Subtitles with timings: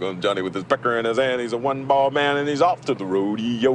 [0.00, 1.40] comes Johnny with his pecker in his hand.
[1.40, 3.74] He's a one ball man and he's off to the rodeo.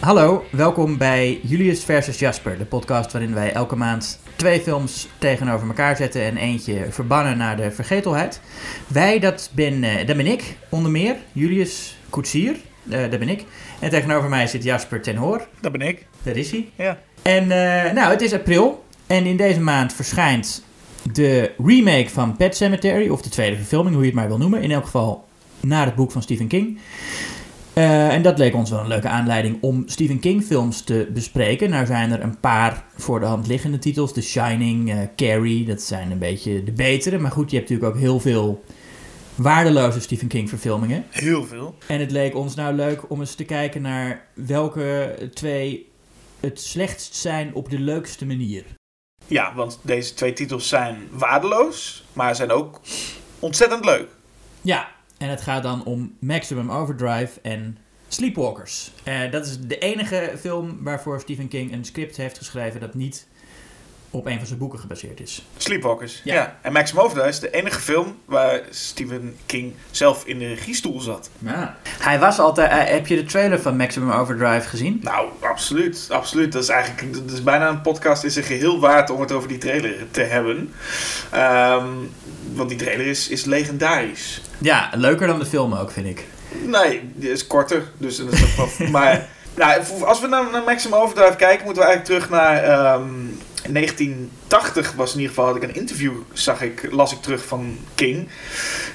[0.00, 5.66] Hallo, welkom bij Julius versus Jasper, de podcast waarin wij elke maand twee films tegenover
[5.66, 8.40] elkaar zetten en eentje verbannen naar de vergetelheid.
[8.86, 12.56] Wij, dat ben, eh, dat ben ik, onder meer, Julius Koetsier,
[12.90, 13.44] eh, dat ben ik.
[13.80, 16.06] En tegenover mij zit Jasper ten Hoor, Dat ben ik.
[16.22, 16.70] daar is hij.
[16.76, 16.98] Ja.
[17.22, 20.64] En eh, nou, het is april en in deze maand verschijnt
[21.12, 24.62] de remake van Pet Cemetery, of de tweede verfilming, hoe je het maar wil noemen.
[24.62, 25.24] In elk geval
[25.60, 26.78] naar het boek van Stephen King.
[27.72, 31.70] Eh, en dat leek ons wel een leuke aanleiding om Stephen King films te bespreken.
[31.70, 34.12] Nou zijn er een paar voor de hand liggende titels.
[34.12, 37.18] The Shining, eh, Carrie, dat zijn een beetje de betere.
[37.18, 38.64] Maar goed, je hebt natuurlijk ook heel veel
[39.34, 41.04] waardeloze Stephen King verfilmingen.
[41.10, 41.74] Heel veel.
[41.86, 45.91] En het leek ons nou leuk om eens te kijken naar welke twee
[46.42, 48.64] het slechtst zijn op de leukste manier.
[49.26, 52.80] Ja, want deze twee titels zijn waardeloos, maar zijn ook
[53.38, 54.08] ontzettend leuk.
[54.60, 58.90] Ja, en het gaat dan om Maximum Overdrive en Sleepwalkers.
[59.04, 63.28] Eh, dat is de enige film waarvoor Stephen King een script heeft geschreven dat niet
[64.14, 65.42] op een van zijn boeken gebaseerd is.
[65.56, 66.20] Sleepwalkers.
[66.24, 66.34] Ja.
[66.34, 66.56] Ja.
[66.60, 71.30] En Maximum Overdrive is de enige film waar Stephen King zelf in de regiestoel zat.
[71.38, 71.76] Ja.
[71.88, 72.70] Hij was altijd.
[72.70, 74.98] eh, heb je de trailer van Maximum Overdrive gezien?
[75.02, 76.06] Nou, absoluut.
[76.10, 76.52] Absoluut.
[76.52, 79.48] Dat is eigenlijk dat is bijna een podcast in zijn geheel waard om het over
[79.48, 80.72] die trailer te hebben.
[81.30, 81.86] Ehm,
[82.54, 84.40] want die trailer is, is legendarisch.
[84.58, 86.24] Ja, leuker dan de film ook, vind ik.
[86.66, 87.82] Nee, die is korter.
[87.96, 92.04] Dus dat is maar nou, als we naar, naar Maximum Overdrive kijken, moeten we eigenlijk
[92.04, 92.62] terug naar.
[92.62, 93.04] ehm,
[93.72, 97.78] 1980 was in ieder geval, had ik een interview, zag ik, las ik terug van
[97.94, 98.28] King.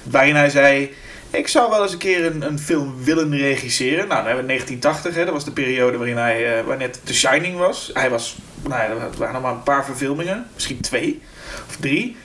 [0.04, 0.94] Waarin hij zei.
[1.30, 4.08] Ik zou wel eens een keer een, een film willen regisseren.
[4.08, 7.00] Nou, dan hebben we 1980, hè, dat was de periode waarin hij, eh, waar net
[7.04, 7.90] The Shining was.
[7.94, 11.22] Hij was, nou ja, er waren nog maar een paar verfilmingen, misschien twee
[11.68, 12.16] of drie.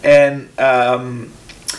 [0.00, 1.06] En ehm,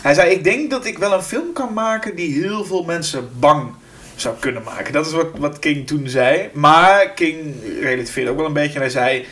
[0.01, 3.29] hij zei: Ik denk dat ik wel een film kan maken die heel veel mensen
[3.39, 3.73] bang
[4.21, 4.93] zou kunnen maken.
[4.93, 6.49] Dat is wat, wat King toen zei.
[6.53, 8.73] Maar King relativeerde ook wel een beetje.
[8.73, 9.25] En hij zei: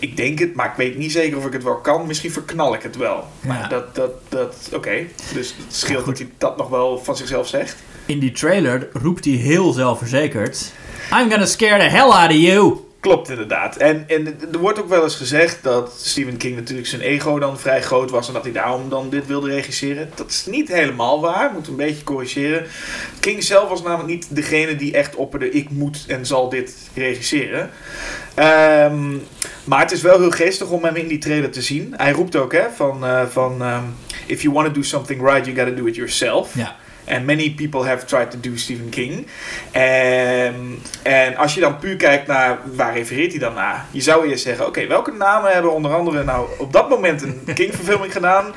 [0.00, 2.06] Ik denk het, maar ik weet niet zeker of ik het wel kan.
[2.06, 3.28] Misschien verknal ik het wel.
[3.40, 3.48] Ja.
[3.48, 5.04] Maar dat, dat, dat oké.
[5.34, 7.76] Dus het scheelt dat hij dat nog wel van zichzelf zegt.
[8.06, 10.72] In die trailer roept hij heel zelfverzekerd:
[11.12, 12.80] I'm gonna scare the hell out of you.
[13.00, 13.76] Klopt inderdaad.
[13.76, 17.58] En, en er wordt ook wel eens gezegd dat Stephen King natuurlijk zijn ego dan
[17.58, 20.10] vrij groot was en dat hij daarom dan dit wilde regisseren.
[20.14, 22.66] Dat is niet helemaal waar, moet een beetje corrigeren.
[23.20, 27.70] King zelf was namelijk niet degene die echt opperde: ik moet en zal dit regisseren.
[28.34, 29.10] Ehm,
[29.64, 31.94] maar het is wel heel geestig om hem in die trailer te zien.
[31.96, 33.84] Hij roept ook hè, van, eh, van ehm,
[34.26, 36.54] if you want to do something right, you gotta do it yourself.
[36.54, 36.76] Ja.
[37.08, 39.26] And many people have tried to do Stephen King.
[39.70, 44.28] En, en als je dan puur kijkt naar waar refereert hij dan naar, je zou
[44.28, 48.54] eerst zeggen: oké, welke namen hebben onder andere nou op dat moment een King-verfilming gedaan?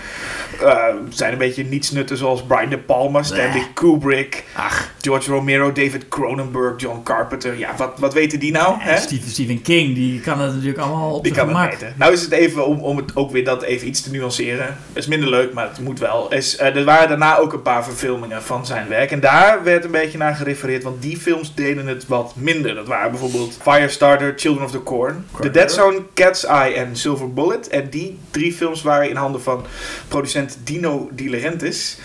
[0.64, 3.68] Eh, zijn een beetje nietsnutten zoals Brian De Palma, Stanley Nee.
[3.74, 7.58] Kubrick, Ach, George Romero, David Cronenberg, John Carpenter.
[7.58, 8.76] Ja, wat, wat weten die nou?
[8.80, 8.98] Hè?
[8.98, 11.70] Stephen, Stephen King, die kan het natuurlijk allemaal op Die het gemak.
[11.72, 11.94] weten.
[11.98, 14.66] Nou is het even om, om het ook weer dat even iets te nuanceren.
[14.66, 16.34] Het is minder leuk, maar het moet wel.
[16.34, 19.12] Is, eh, er waren daarna ook een paar verfilmingen van zijn werk.
[19.12, 22.76] En daar werd een beetje naar gerefereerd, want die films deden het wat minder.
[22.76, 27.34] Dat waren bijvoorbeeld Firestarter, Children of the Corn, The Dead Zone, Cat's Eye en Silver
[27.34, 27.68] Bullet.
[27.68, 29.66] En die drie films waren in handen van
[30.08, 31.98] producent Dino De Laurentiis.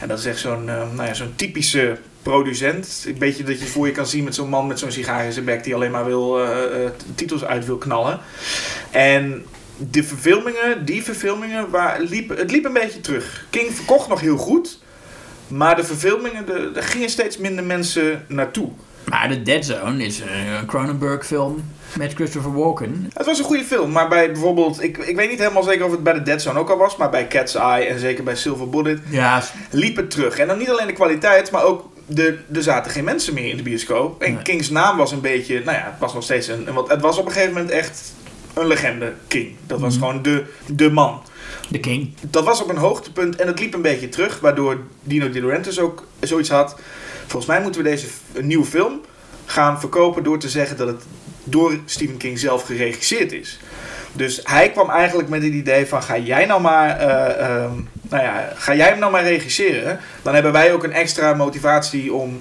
[0.00, 3.04] En dat is echt zo'n eh, nou ja, zo'n typische producent.
[3.06, 5.32] Een beetje dat je voor je kan zien met zo'n man met zo'n sigaar in
[5.32, 8.20] zijn bek die alleen maar wil, eh, eh, titels uit wil knallen.
[8.90, 9.44] En
[9.90, 13.46] de verfilmingen, die verfilmingen, waar, liep, het liep een beetje terug.
[13.50, 14.78] King verkocht nog heel goed.
[15.48, 18.68] Maar de verfilmingen, de- gingen steeds minder mensen naartoe.
[19.04, 21.64] Maar The Dead Zone is een Cronenberg film
[21.96, 23.10] met Christopher Walken.
[23.14, 25.90] Het was een goede film, maar bij bijvoorbeeld, ik, ik weet niet helemaal zeker of
[25.90, 28.36] het bij The Dead Zone ook al was, maar bij Cat's Eye en zeker bij
[28.36, 30.38] Silver Bullet Ja, liep het terug.
[30.38, 33.56] En dan niet alleen de kwaliteit, maar ook de, er zaten geen mensen meer in
[33.56, 34.22] de bioscoop.
[34.22, 34.42] En Nee.
[34.42, 37.18] Kings naam was een beetje, nou ja, het was nog steeds een, want het was
[37.18, 38.12] op een gegeven moment echt
[38.54, 39.54] een legende, King.
[39.66, 40.04] Dat was Mhm.
[40.06, 41.22] gewoon de, de man.
[41.70, 42.14] The King.
[42.30, 45.80] dat was op een hoogtepunt en het liep een beetje terug, waardoor Dino De Laurentiis
[45.80, 46.76] ook zoiets had.
[47.26, 49.00] Volgens mij moeten we deze een nieuwe film
[49.44, 51.02] gaan verkopen door te zeggen dat het
[51.48, 53.58] door Stephen King zelf geregisseerd is.
[54.12, 57.72] Dus hij kwam eigenlijk met het idee van ga jij nou maar, eh, ehm,
[58.02, 60.00] nou ja, ga jij hem nou maar regisseren.
[60.22, 62.40] Dan hebben wij ook een extra motivatie om,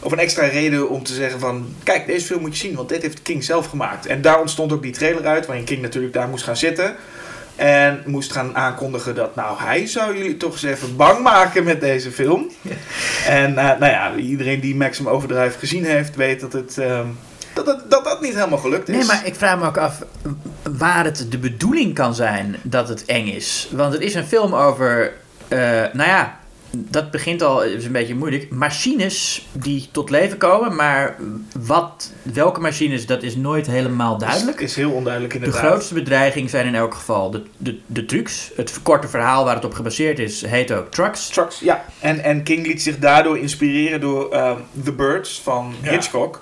[0.00, 2.88] of een extra reden om te zeggen van kijk deze film moet je zien, want
[2.88, 4.06] dit heeft King zelf gemaakt.
[4.06, 6.96] En daar ontstond ook die trailer uit, waarin King natuurlijk daar moest gaan zitten.
[7.56, 11.80] En moest gaan aankondigen dat, nou, hij zou jullie toch eens even bang maken met
[11.80, 12.50] deze film.
[13.26, 17.06] En eh, nou ja, iedereen die Maximum Overdrive gezien heeft, weet dat het, ehm,
[17.66, 18.96] dat, dat dat niet helemaal gelukt is.
[18.96, 20.02] Nee, maar ik vraag me ook af,
[20.78, 23.68] waar het de bedoeling kan zijn dat het eng is.
[23.72, 25.12] Want het is een film over,
[25.48, 25.58] eh,
[25.92, 26.39] nou ja,
[26.72, 28.50] dat begint al, is een beetje moeilijk.
[28.50, 31.16] Machines die tot leven komen, maar
[31.58, 34.60] wat, welke machines, dat is nooit helemaal duidelijk.
[34.60, 35.66] Is, is heel onduidelijk De inderdaad.
[35.66, 38.50] grootste bedreiging zijn in elk geval de, de, de trucs.
[38.56, 41.28] Het korte verhaal waar het op gebaseerd is, heet ook Trucks.
[41.28, 41.84] Trucks, ja.
[42.00, 45.90] En, en King liet zich daardoor inspireren door ehm, The Birds van Ja.
[45.90, 46.40] Hitchcock.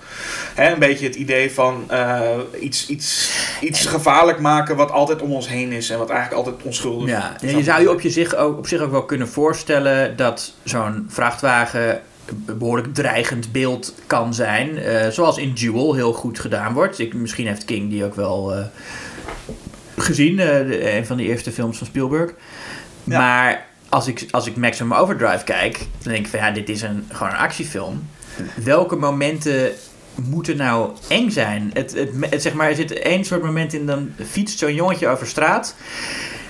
[0.54, 2.30] Hè, een beetje het idee van eh,
[2.60, 3.30] iets, iets,
[3.60, 7.36] iets gevaarlijk maken wat altijd om ons heen is en wat eigenlijk altijd onschuldig Ja,
[7.40, 7.50] is.
[7.52, 10.52] en je zou je op, je zich ook, op zich ook wel kunnen voorstellen dat
[10.64, 12.00] zo'n vrachtwagen
[12.46, 14.78] een behoorlijk dreigend beeld kan zijn.
[14.78, 16.98] eh, zoals in Duel heel goed gedaan wordt.
[16.98, 18.64] Ik, misschien heeft King die ook wel eh,
[19.96, 22.30] gezien, eh, de- een van de eerste films van Spielberg.
[23.04, 23.18] Ja.
[23.18, 26.82] Maar als ik, als ik Maximum Overdrive kijk, dan denk ik van ja, dit is
[26.82, 28.08] een, gewoon een actiefilm.
[28.64, 29.70] Welke momenten
[30.14, 31.70] moeten nou eng zijn?
[31.74, 35.08] Het, het, het, zeg maar, er zit één soort moment in, dan fietst zo'n jongetje
[35.08, 35.74] over straat.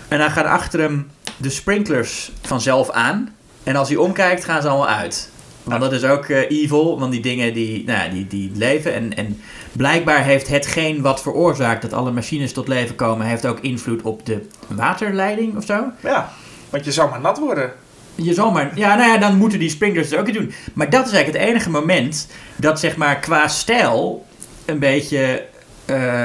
[0.08, 3.36] En dan gaan achter hem de sprinklers vanzelf aan.
[3.68, 5.30] En als hij omkijkt, gaan ze allemaal uit.
[5.62, 8.94] Want dat is ook eh, evil, want die dingen die, nou, ja, die, die leven.
[8.94, 9.40] En, en
[9.72, 14.26] blijkbaar heeft hetgeen wat veroorzaakt dat alle machines tot leven komen, heeft ook invloed op
[14.26, 15.84] de waterleiding of zo.
[16.02, 16.32] Ja,
[16.70, 17.72] want je zou maar nat worden.
[18.14, 20.52] Je zal maar, ja, nou ja, dan moeten die sprinklers het ook doen.
[20.72, 24.26] Maar dat is eigenlijk het enige moment dat, zeg maar, qua stijl
[24.64, 25.44] een beetje
[25.84, 26.24] eh,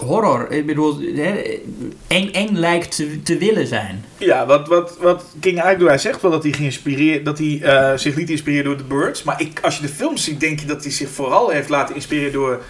[0.00, 1.60] horror, ik bedoel, hè,
[2.06, 4.04] eng, eng lijkt te, te willen zijn.
[4.16, 8.14] Ja, wat, wat, wat King hij zegt wel dat hij, geïnspireerd, dat hij eh, zich
[8.14, 9.22] liet inspireren door The Birds.
[9.22, 11.94] Maar ik, als je de film ziet, denk je dat hij zich vooral heeft laten
[11.94, 12.60] inspireren door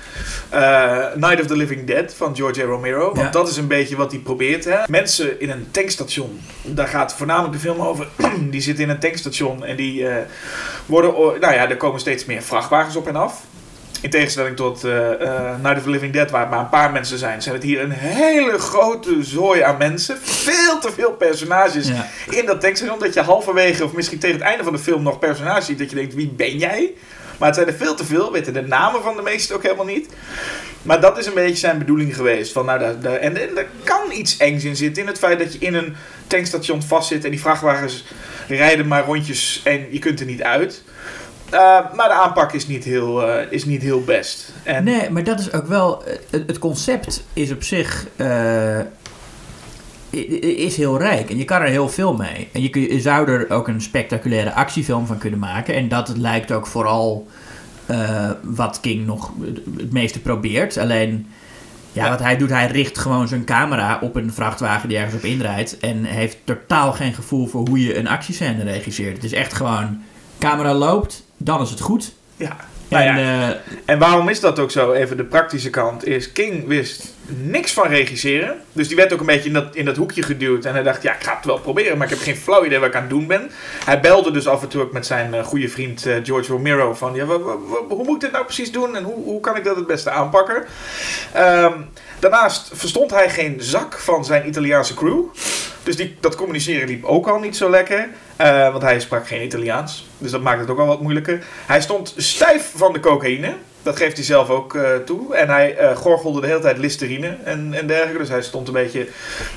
[0.48, 2.64] eh, Night of the Living Dead van George A.
[2.64, 3.04] Romero.
[3.04, 3.30] Want Ja.
[3.30, 4.64] dat is een beetje wat hij probeert.
[4.64, 4.76] Hè?
[4.88, 8.08] Mensen in een tankstation, daar gaat voornamelijk de film over.
[8.50, 10.24] die zitten in een tankstation en die eh,
[10.86, 11.10] worden,
[11.40, 13.42] nou ja, er komen steeds meer vrachtwagens op en af.
[14.00, 17.18] In tegenstelling tot eh, eh, Night of the Living Dead, waar maar een paar mensen
[17.18, 20.18] zijn, zijn het hier een hele grote zooi aan mensen.
[20.22, 22.06] Veel te veel personages Ja.
[22.30, 22.98] in dat tankstation.
[22.98, 25.78] Dat je halverwege, of misschien tegen het einde van de film, nog personages ziet.
[25.78, 26.92] Dat je denkt, wie ben jij?
[27.38, 28.32] Maar het zijn er veel te veel.
[28.32, 30.08] Weten de namen van de meesten ook helemaal niet.
[30.82, 32.52] Maar dat is een beetje zijn bedoeling geweest.
[32.52, 35.02] Van, nou, daar, daar- en, en er kan iets engs in zitten.
[35.02, 35.96] In het feit dat je in een
[36.26, 37.24] tankstation vastzit.
[37.24, 38.04] En die vrachtwagens
[38.48, 39.60] rijden maar rondjes.
[39.64, 40.82] En je kunt er niet uit.
[41.52, 41.60] Uh,
[41.94, 44.52] maar de aanpak is niet heel, uh, is niet heel best.
[44.62, 46.02] En Nee, maar dat is ook wel.
[46.30, 48.06] Het, concept is op zich.
[48.16, 48.78] Uh,
[50.56, 52.48] is heel rijk en je kan er heel veel mee.
[52.52, 55.74] En je, zou er ook een spectaculaire actiefilm van kunnen maken.
[55.74, 57.26] En dat lijkt ook vooral
[58.42, 59.32] wat King nog
[59.76, 60.78] het meeste probeert.
[60.78, 61.26] Alleen,
[61.92, 65.14] ja, ja, wat hij doet, hij richt gewoon zijn camera op een vrachtwagen die ergens
[65.14, 65.78] op inrijdt.
[65.78, 69.14] En heeft totaal geen gevoel voor hoe je een actiescène regisseert.
[69.14, 70.02] Het is echt gewoon,
[70.38, 72.12] camera loopt, dan is het goed.
[72.36, 72.56] Ja,
[72.88, 73.48] en, nou ja.
[73.48, 74.92] uh, en waarom is dat ook zo?
[74.92, 78.60] Even de praktische kant is, King wist niks van regisseren.
[78.72, 80.64] Dus die werd ook een beetje in dat, in dat hoekje geduwd.
[80.64, 82.78] En hij dacht, ja, ik ga het wel proberen, maar ik heb geen flauw idee
[82.78, 83.50] wat ik aan het doen ben.
[83.84, 86.94] Hij belde dus af en toe ook met zijn uh, goede vriend uh, George Romero
[86.94, 89.76] van, ja, hoe moet ik dit nou precies doen en hoe, hoe kan ik dat
[89.76, 90.64] het beste aanpakken?
[91.36, 91.88] Um,
[92.18, 95.24] daarnaast verstond hij geen zak van zijn Italiaanse crew.
[95.82, 98.08] Dus die, dat communiceren liep ook al niet zo lekker.
[98.40, 100.08] Uh, want hij sprak geen Italiaans.
[100.18, 101.44] Dus dat maakt het ook al wat moeilijker.
[101.66, 103.54] Hij stond stijf van de cocaïne.
[103.82, 105.34] Dat geeft hij zelf ook uh, toe.
[105.34, 108.18] En hij uh, gorgelde de hele tijd listerine en, en dergelijke.
[108.18, 109.08] Dus hij stond een beetje.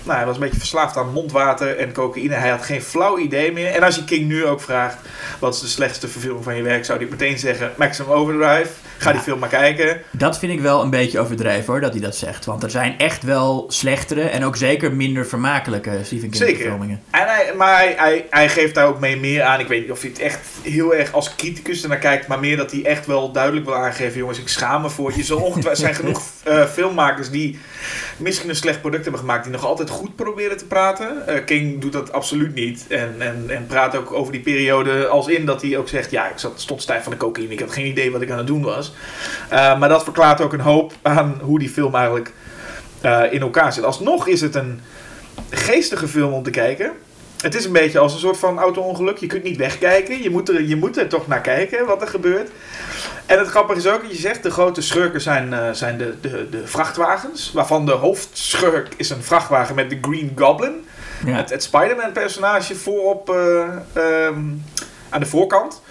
[0.04, 2.34] Nou, hij was een beetje verslaafd aan mondwater en cocaïne.
[2.34, 3.72] Hij had geen flauw idee meer.
[3.72, 4.98] En als je King nu ook vraagt:
[5.40, 6.86] wat is de slechtste verfilming van je werk?
[6.86, 8.70] Zou hij meteen zeggen: Maximum Overdrive.
[8.98, 9.16] Ga ja.
[9.16, 10.02] die film maar kijken.
[10.12, 12.46] Dat vind ik wel een beetje overdreven hoor, dat hij dat zegt.
[12.46, 16.56] Want er zijn echt wel slechtere en ook zeker minder vermakelijke Stephen King zeker.
[16.56, 17.02] verfilmingen.
[17.10, 19.60] En hij, maar hij, hij, hij geeft daar ook mee meer aan.
[19.60, 22.28] Ik weet niet of hij het echt heel erg als criticus ernaar kijkt.
[22.28, 25.62] Maar meer dat hij echt wel duidelijk wil aangeven: jongens, ik schaam me voor je.
[25.70, 27.60] Er zijn genoeg uh, filmmakers die
[28.18, 29.44] misschien een slecht product hebben gemaakt.
[29.44, 31.24] die nog altijd goed proberen te praten.
[31.30, 32.86] Uh, King doet dat absoluut niet.
[32.90, 36.30] En, en, en praat ook over die periode als in dat hij ook zegt: ja,
[36.30, 37.54] ik zat, stond stijf van de cocaïne.
[37.54, 38.94] Ik had geen idee wat ik aan het doen was.
[39.52, 42.34] Uh, maar dat verklaart ook een hoop aan hoe die film eigenlijk
[43.32, 43.84] in elkaar zit.
[43.84, 44.82] Alsnog is het een
[45.50, 46.92] geestige film om te kijken.
[47.44, 49.18] Het is een beetje als een soort van auto-ongeluk.
[49.18, 50.22] Je kunt niet wegkijken.
[50.22, 52.50] Je moet, er, je moet er toch naar kijken wat er gebeurt.
[53.26, 56.14] En het grappige is ook dat je zegt, de grote schurken zijn, uh, zijn de,
[56.22, 57.52] de, de vrachtwagens.
[57.54, 60.86] Waarvan de hoofdschurk is een vrachtwagen met de Green Goblin.
[61.26, 61.36] Ja.
[61.36, 64.64] Het, het Spider-Man personage voorop uh, um,
[65.10, 65.82] aan de voorkant.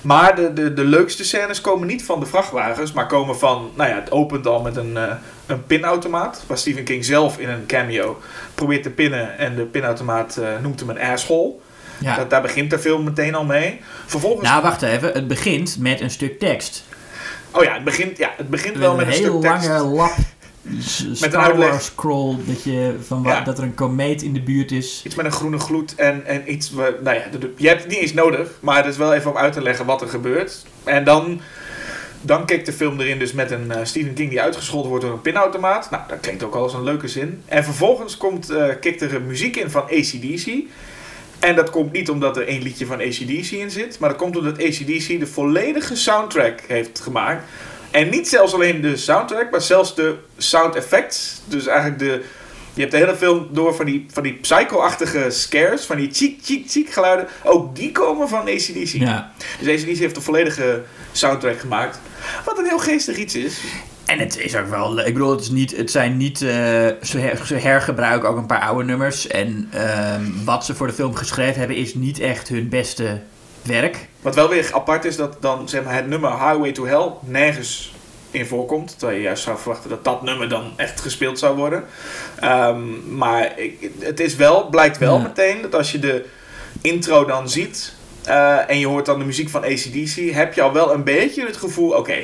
[0.00, 3.90] Maar de, de, de leukste scènes komen niet van de vrachtwagens, maar komen van, nou
[3.90, 5.12] ja, het opent al met een, uh,
[5.52, 6.42] een pinautomaat.
[6.46, 8.20] Waar Stephen King zelf in een cameo
[8.54, 11.52] probeert te pinnen en de pinautomaat uh, noemt hem een asshole.
[11.98, 12.16] Ja.
[12.16, 13.80] Dat, daar begint de film meteen al mee.
[14.06, 14.48] Vervolgens...
[14.48, 15.12] Nou, wacht even.
[15.12, 16.84] Het begint met een stuk tekst.
[17.50, 19.66] Oh ja, het begint, ja, het begint wel met een, een stuk tekst.
[19.66, 20.12] hele lange lap
[20.80, 21.82] s- een uitleg.
[21.82, 23.40] Scroll dat, je, van Ja.
[23.40, 25.02] dat er een komeet in de buurt is.
[25.04, 26.70] Iets met een groene gloed en, en iets...
[26.70, 27.22] Waar, nou ja,
[27.56, 29.86] je hebt het niet eens nodig, maar het is wel even om uit te leggen
[29.86, 30.64] wat er gebeurt.
[30.84, 31.40] En dan,
[32.22, 35.14] dan kijkt de film erin dus met een eh, Stephen King die uitgescholden wordt door
[35.14, 35.90] een pinautomaat.
[35.90, 37.42] Nou, dat klinkt ook al als een leuke zin.
[37.46, 40.46] En vervolgens komt, eh kikt er muziek in van ACDC.
[41.38, 44.36] En dat komt niet omdat er één liedje van ACDC in zit, maar dat komt
[44.36, 47.44] omdat ACDC de volledige soundtrack heeft gemaakt.
[47.90, 51.40] En niet zelfs alleen de soundtrack, maar zelfs de sound effects.
[51.44, 52.22] Dus eigenlijk de...
[52.74, 56.38] Je hebt de hele film door van die, van die psycho-achtige scares, van die cheek,
[56.42, 57.26] cheek, cheek geluiden.
[57.44, 58.88] Ook die komen van ACDC.
[58.88, 59.32] Ja.
[59.60, 61.98] Dus ACDC heeft de volledige soundtrack gemaakt.
[62.44, 63.60] Wat een heel geestig iets is.
[64.06, 66.48] En het is ook wel, ik bedoel, het, is niet, het zijn niet, eh,
[67.02, 69.26] ze, her- ze hergebruiken ook een paar oude nummers.
[69.26, 73.20] En ehm, wat ze voor de film geschreven hebben is niet echt hun beste
[73.62, 74.08] werk.
[74.20, 77.94] Wat wel weer apart is, dat dan zeg maar, het nummer Highway to Hell nergens
[78.32, 78.94] in voorkomt.
[78.98, 81.84] Terwijl je juist zou verwachten dat dat nummer dan echt gespeeld zou worden.
[82.40, 85.22] Ehm, maar ik, het is wel, blijkt wel Ja.
[85.22, 86.24] meteen dat als je de
[86.80, 87.94] intro dan ziet...
[88.24, 90.30] eh, en je hoort dan de muziek van ACDC...
[90.34, 91.90] heb je al wel een beetje het gevoel...
[91.90, 92.16] oké,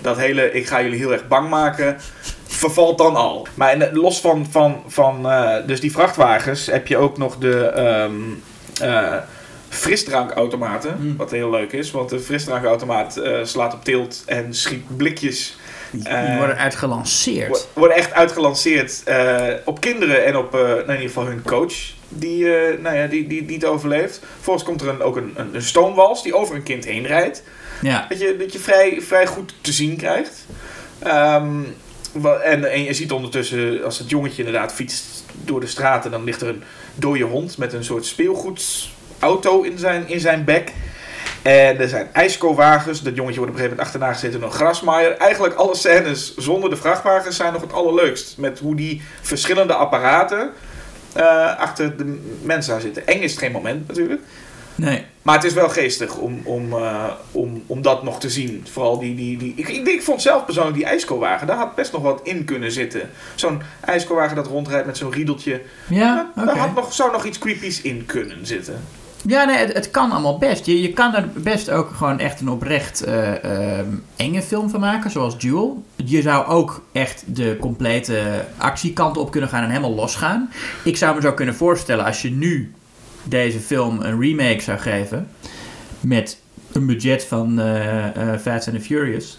[0.00, 1.96] dat hele ik ga jullie heel erg bang maken...
[2.46, 3.46] vervalt dan al.
[3.54, 6.66] Maar los van, van, van eh, dus die vrachtwagens...
[6.66, 7.64] heb je ook nog de...
[7.66, 8.12] ehm,
[8.80, 9.14] eh,
[9.76, 10.96] frisdrankautomaten.
[11.00, 11.16] Mm.
[11.16, 15.56] Wat heel leuk is, want de frisdrankautomaat eh, slaat op tilt en schiet blikjes.
[15.90, 17.48] Die, die Eh, worden uitgelanceerd.
[17.48, 21.74] Wo- Worden echt uitgelanceerd eh, op kinderen en op nou, in ieder geval hun coach.
[22.08, 22.44] Die,
[22.80, 24.20] nou ja, die, die, die het overleeft.
[24.34, 27.42] Vervolgens komt er een, ook een, een, een stoomwals die over een kind heen rijdt.
[27.82, 28.06] Ja.
[28.08, 30.46] Dat je, dat je vrij, vrij goed te zien krijgt.
[30.98, 31.60] Ehm,
[32.44, 35.04] en, en je ziet ondertussen, als het jongetje inderdaad fietst
[35.44, 36.62] door de straten, dan ligt er een
[36.94, 38.06] dode hond met een soort
[39.16, 40.72] speelgoedauto in zijn, in zijn bek.
[41.42, 43.02] En er zijn ijskowagens.
[43.02, 45.16] Dat jongetje wordt op een gegeven moment achterna gezeten door een grasmaaier.
[45.16, 48.38] Eigenlijk alle scènes zonder de vrachtwagens zijn nog het allerleukst.
[48.38, 50.50] Met hoe die verschillende apparaten
[51.12, 53.06] eh, achter de mensen aan zitten.
[53.06, 54.20] Eng is het geen moment natuurlijk.
[54.74, 55.04] Nee.
[55.22, 58.66] Maar het is wel geestig om, om, eh, om, om dat nog te zien.
[58.72, 59.14] Vooral die...
[59.14, 62.20] die, die ik, ik, ik vond zelf persoonlijk die ijskowagen, daar had best nog wat
[62.22, 63.10] in kunnen zitten.
[63.34, 65.62] Zo'n ijskowagen dat rondrijdt met zo'n riedeltje.
[65.88, 66.32] Ja.
[66.34, 68.84] Daar had nog, zou nog iets creepies in kunnen zitten.
[69.26, 70.66] Ja, nee, het, het kan allemaal best.
[70.66, 74.80] Je, je kan er best ook gewoon echt een oprecht eh, ehm, enge film van
[74.80, 75.84] maken, zoals Duel.
[75.96, 80.50] Je zou ook echt de complete actiekant op kunnen gaan en helemaal losgaan.
[80.84, 82.72] Ik zou me zo kunnen voorstellen, als je nu
[83.22, 85.28] deze film een remake zou geven,
[86.00, 86.40] met
[86.72, 89.38] een budget van eh, eh, Fast and the Furious,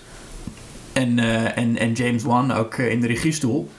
[0.93, 1.19] en,
[1.55, 3.69] en, en James Wan ook in de regiestoel.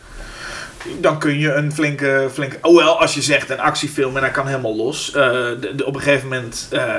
[1.01, 2.29] Dan kun je een flinke...
[2.33, 5.09] flinke oh wel, als je zegt een actiefilm en hij kan helemaal los.
[5.13, 5.23] eh,
[5.61, 6.69] de, de- op een gegeven moment...
[6.71, 6.95] eh,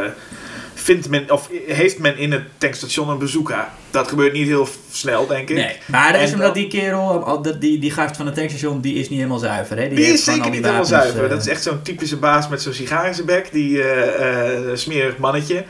[0.74, 3.66] Vindt men, of heeft men in het tankstation een bezoeker?
[3.92, 5.56] Dat gebeurt niet heel snel, denk ik.
[5.56, 9.10] Nee, maar dat is omdat die kerel, die, die gast van het tankstation, die is
[9.10, 9.78] niet helemaal zuiver.
[9.78, 9.90] Hè?
[9.90, 11.24] Die, heeft is zeker niet helemaal zuiver.
[11.24, 13.52] eh, Dat is echt zo'n typische baas met zo'n sigaar in zijn bek.
[13.52, 13.84] Die
[14.74, 15.64] smerig mannetje.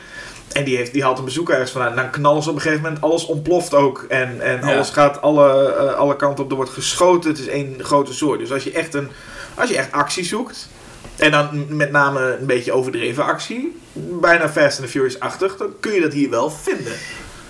[0.52, 1.90] En die, heeft, die haalt een bezoeker ergens vandaan.
[1.90, 3.00] En dan knallen ze op een gegeven moment.
[3.02, 4.04] Alles ontploft ook.
[4.08, 4.74] En, en Ja.
[4.74, 6.50] alles gaat alle, eh, alle kanten op.
[6.50, 7.30] Er wordt geschoten.
[7.30, 8.38] Het is één grote soort.
[8.38, 9.08] Dus als je echt, een,
[9.54, 10.68] als je echt actie zoekt.
[11.16, 13.78] En dan met name een beetje overdreven actie.
[13.92, 15.56] Bijna Fast and the Furious-achtig.
[15.56, 16.92] Dan kun je dat hier wel vinden.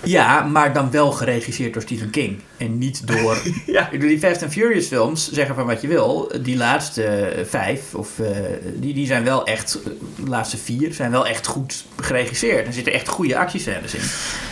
[0.03, 2.39] Ja, maar dan wel geregisseerd door Stephen King.
[2.57, 3.37] En niet door...
[3.65, 3.83] Ja.
[3.83, 7.45] Ik bedoel, Die Fast and Furious films, zeggen van wat je wil, die laatste eh,
[7.45, 8.27] vijf, of, eh,
[8.73, 12.67] die, die zijn wel echt, eh, de laatste vier, zijn wel echt goed geregisseerd.
[12.67, 14.03] Er zitten echt goede actiescènes in.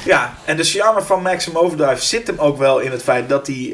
[0.06, 3.48] Ja, en de charme van Maximum Overdrive zit hem ook wel in het feit dat
[3.48, 3.72] hij,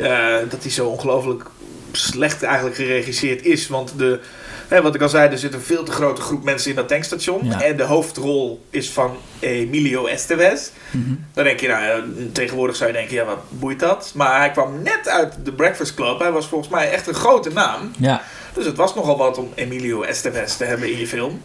[0.50, 1.46] dat hij zo ongelooflijk
[1.92, 3.68] slecht eigenlijk geregisseerd is.
[3.68, 4.20] Want de,
[4.68, 6.88] hè, wat ik al zei, er zit een veel te grote groep mensen in dat
[6.88, 7.46] tankstation.
[7.46, 7.62] Ja.
[7.62, 10.70] En de hoofdrol is van Emilio Estevez.
[10.92, 11.14] Mhm.
[11.34, 14.12] Dan denk je, nou, ja, tegenwoordig zou je denken, ja, wat boeit dat?
[14.16, 16.20] Maar hij kwam net uit de Breakfast Club.
[16.20, 17.92] Hij was volgens mij echt een grote naam.
[17.98, 18.22] Ja.
[18.54, 21.42] Dus het was nogal wat om Emilio Estevez te hebben in je film.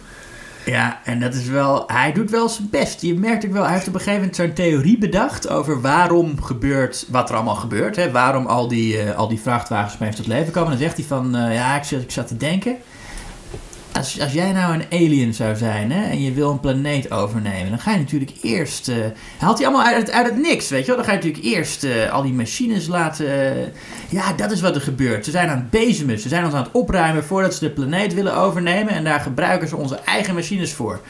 [0.64, 3.02] Ja, en dat is wel, hij doet wel zijn best.
[3.02, 6.42] Je merkt ook wel, hij heeft op een gegeven moment zo'n theorie bedacht over waarom
[6.42, 7.96] gebeurt wat er allemaal gebeurt.
[7.96, 8.10] Hè?
[8.10, 10.70] Waarom al die, eh, al die vrachtwagens opeens tot leven komen.
[10.70, 12.76] Dan zegt hij van, eh, ja, ik zat, ik zat te denken.
[13.92, 17.78] Als, jij nou een alien zou zijn hè, en je wil een planeet overnemen, dan
[17.78, 18.88] ga je natuurlijk eerst.
[18.88, 18.96] eh
[19.38, 20.96] haalt hij allemaal uit, uit het niks, weet je wel?
[20.96, 23.26] Dan ga je natuurlijk eerst eh, al die machines laten.
[23.26, 23.66] eh,
[24.08, 25.24] ja, dat is wat er gebeurt.
[25.24, 28.14] Ze zijn aan het bezemen, ze zijn ons aan het opruimen voordat ze de planeet
[28.14, 31.00] willen overnemen en daar gebruiken ze onze eigen machines voor.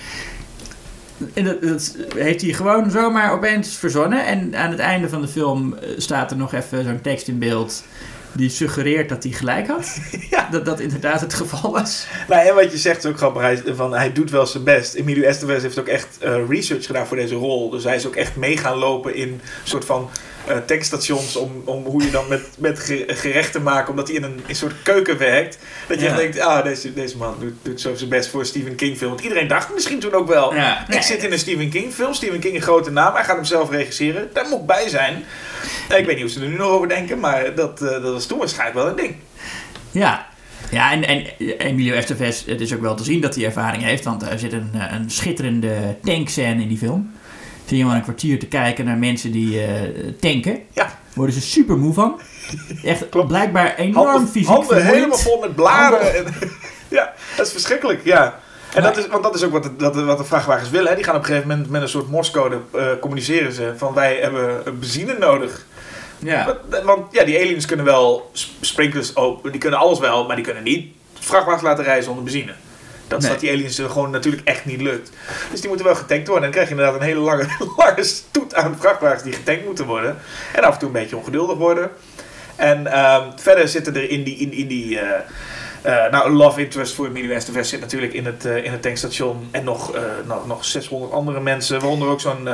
[1.34, 4.26] En dat, dat heeft hij gewoon zomaar opeens verzonnen.
[4.26, 7.84] En aan het einde van de film staat er nog even zo'n tekst in beeld.
[8.32, 9.98] Die suggereert dat hij gelijk had.
[10.30, 10.48] Ja.
[10.50, 12.06] Dat dat inderdaad het geval was.
[12.28, 13.42] Nou, en wat je zegt is ook grappig.
[13.42, 14.94] Hij, van, hij doet wel zijn best.
[14.94, 17.70] Emilio Estevez heeft ook echt eh, research gedaan voor deze rol.
[17.70, 20.10] Dus hij is ook echt mee gaan lopen in een soort van
[20.46, 24.22] eh, tankstations om, om hoe je dan met, met ge- gerechten maakt, omdat hij in
[24.22, 25.58] een, in een soort keuken werkt.
[25.88, 26.10] Dat je Ja.
[26.10, 28.96] echt denkt, ah, deze, deze man doet, doet zo zijn best voor een Stephen King
[28.96, 29.10] film.
[29.10, 31.02] Want iedereen dacht misschien toen ook wel, Ja, ik nee.
[31.02, 33.70] zit in een Stephen King film, Stephen King een grote naam, hij gaat hem zelf
[33.70, 35.24] regisseren, daar moet bij zijn.
[35.88, 38.26] Ik weet niet hoe ze er nu nog over denken, maar dat, eh, dat was
[38.26, 39.14] toen waarschijnlijk wel een ding.
[39.90, 40.28] Ja.
[40.70, 41.24] Ja, en, en
[41.58, 44.52] Emilio Estevez, het is ook wel te zien dat hij ervaring heeft, want er zit
[44.52, 47.12] een, eh, een schitterende tankscène in die film.
[47.70, 49.72] Zie je maar een kwartier te kijken naar mensen die eh,
[50.20, 50.62] tanken.
[50.72, 50.98] Ja.
[51.14, 52.20] Worden ze super moe van.
[52.84, 53.28] Echt Klopt.
[53.28, 56.14] blijkbaar enorm Handen, fysiek handen helemaal vol met blaren.
[56.14, 56.24] En,
[56.88, 58.40] ja, dat is verschrikkelijk, ja.
[58.74, 60.88] En dat is, want dat is ook wat de, dat, wat de vrachtwagens willen.
[60.88, 60.94] Hè.
[60.94, 63.72] Die gaan op een gegeven moment met een soort morscode eh, communiceren ze.
[63.76, 65.66] Van wij hebben eh, benzine nodig.
[66.18, 66.44] Ja.
[66.70, 69.50] Want, want ja, die aliens kunnen wel sp- sprinklers open.
[69.50, 72.52] Die kunnen alles wel, maar die kunnen niet vrachtwagens laten rijden zonder benzine.
[73.10, 73.36] Dat Nee.
[73.36, 75.10] die aliens er gewoon natuurlijk echt niet lukt.
[75.50, 76.44] Dus die moeten wel getankt worden.
[76.44, 79.86] En dan krijg je inderdaad een hele lange, lange stoet aan vrachtwagens die getankt moeten
[79.86, 80.16] worden.
[80.54, 81.90] En af en toe een beetje ongeduldig worden.
[82.56, 85.20] En ehm, verder zitten er in die, in, in die eh,
[85.82, 89.48] eh, nou, love interest voor Emilio Estevez zit natuurlijk in het, eh, in het tankstation.
[89.50, 89.92] En nog,
[90.26, 92.48] nog, nog 600 andere mensen, waaronder ook zo'n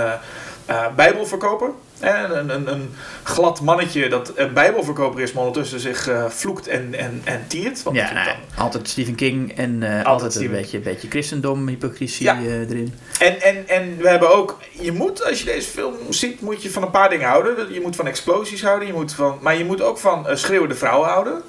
[0.96, 1.70] bijbelverkoper.
[2.00, 6.66] En een, een, een glad mannetje dat een bijbelverkoper is, maar ondertussen zich eh, vloekt
[6.68, 7.82] en, en, en tiert.
[7.82, 12.38] Want Ja, nou, altijd Stephen King en eh, altijd, een beetje, beetje christendom, hypocrisie Ja.
[12.38, 12.94] eh, erin.
[13.18, 16.70] En, en, en we hebben ook, je moet, als je deze film ziet, moet je
[16.70, 17.72] van een paar dingen houden.
[17.72, 20.74] Je moet van explosies houden, je moet van, maar je moet ook van eh, schreeuwende
[20.74, 21.42] vrouwen houden.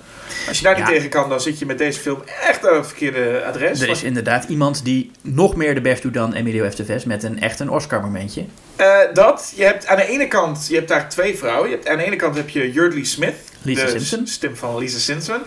[0.48, 0.94] Als je daar niet Ja.
[0.94, 3.80] tegen kan, dan zit je met deze film echt aan het verkeerde adres.
[3.82, 7.40] Er is inderdaad iemand die nog meer de best doet dan Emilio Estevez met een
[7.42, 8.46] echt een Oscar momentje.
[8.76, 10.37] Eh, dat, je hebt aan de ene kant,
[10.68, 11.70] je hebt daar twee vrouwen.
[11.70, 13.36] Je hebt, aan de ene kant heb je Yardley Smith.
[13.62, 14.28] Lisa de Simpson.
[14.28, 15.42] stem van Lisa Simpson.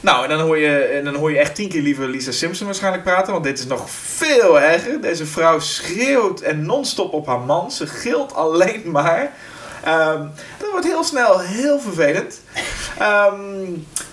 [0.00, 2.66] Nou, en dan, hoor je, en dan hoor je echt tien keer liever Lisa Simpson
[2.66, 3.32] waarschijnlijk praten.
[3.32, 5.00] Want dit is nog veel erger.
[5.00, 7.70] Deze vrouw schreeuwt en non-stop op haar man.
[7.70, 9.32] Ze gilt alleen maar.
[9.84, 10.26] Ehm,
[10.58, 12.40] dat wordt heel snel heel vervelend.
[12.98, 13.70] Ehm,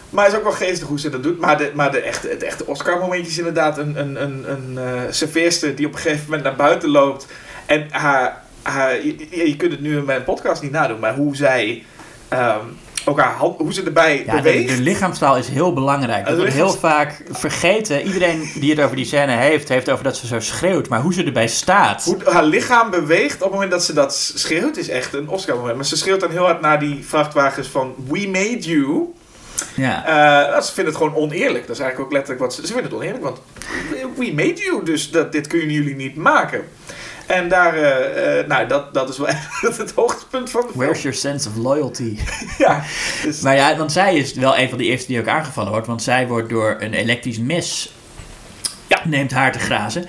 [0.10, 1.40] maar het is ook wel geestig hoe ze dat doet.
[1.40, 5.02] Maar, de, maar de echte, het echte Oscar-momentje is inderdaad een, een, een, een eh,
[5.10, 7.28] serveerster die op een gegeven moment naar buiten loopt.
[7.66, 11.84] En haar, haar, je, kunt het nu in mijn podcast niet nadoen, maar hoe zij
[12.28, 12.66] ehm,
[13.18, 14.78] hand, hoe ze erbij Ja, de, beweegt.
[14.78, 16.26] de lichaamstaal is heel belangrijk.
[16.26, 18.02] Dat wordt heel vaak vergeten.
[18.02, 20.90] Iedereen die het over die scène heeft, heeft over dat ze zo schreeuwt.
[20.90, 22.04] Maar hoe ze erbij staat.
[22.04, 25.76] Hoe haar lichaam beweegt op het moment dat ze dat schreeuwt, is echt een Oscar-moment.
[25.76, 29.14] Maar ze schreeuwt dan heel hard naar die vrachtwagens van We made you.
[29.76, 30.06] Ja.
[30.06, 31.68] Eh, ze vinden het gewoon oneerlijk.
[31.68, 32.62] Dat is eigenlijk ook letterlijk wat ze...
[32.62, 33.42] Ze vinden het oneerlijk, want
[34.18, 34.86] we made you.
[34.86, 36.64] Dus dat, dit kunnen jullie niet maken.
[37.30, 39.28] En daar, eh, eh, nou, dat, dat is wel
[39.62, 40.80] echt het hoogtepunt van de film.
[40.80, 42.18] Where's your sense of loyalty?
[42.58, 42.84] Ja,
[43.24, 45.88] dus, Maar ja, want zij is wel een van de eerste die ook aangevallen wordt.
[45.88, 47.94] Want zij wordt door een elektrisch mes.
[48.88, 49.02] Ja.
[49.04, 50.06] Neemt haar te grazen.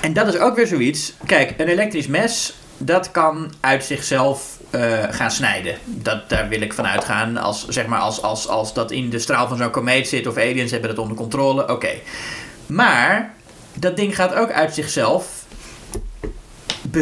[0.00, 1.12] En dat is ook weer zoiets.
[1.26, 2.54] Kijk, een elektrisch mes.
[2.78, 5.76] Dat kan uit zichzelf eh, gaan snijden.
[5.84, 7.36] Dat, daar wil ik van uitgaan.
[7.36, 10.26] Als, zeg maar, als, als, als dat in de straal van zo'n komeet zit.
[10.26, 11.68] Of aliens hebben dat onder controle.
[11.68, 11.90] Oké.
[12.66, 13.34] Maar
[13.74, 15.35] dat ding gaat ook uit zichzelf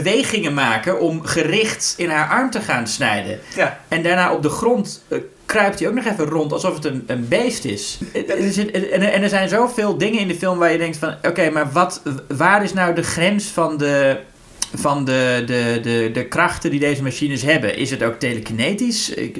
[0.03, 3.39] bewegingen maken om gericht in haar arm te gaan snijden.
[3.57, 3.81] ja.
[3.89, 7.05] En daarna op de grond eh, kruipt hij ook nog even rond alsof het een,
[7.07, 7.99] een beest is.
[8.13, 11.15] En er, en er zijn zoveel dingen in de film waar je denkt van...
[11.23, 12.03] Oké, maar wat,
[12.37, 14.17] waar is nou de grens van de...
[14.77, 17.77] Van de, de, de, de krachten die deze machines hebben.
[17.77, 19.15] Is het ook telekinetisch?
[19.15, 19.31] Eh,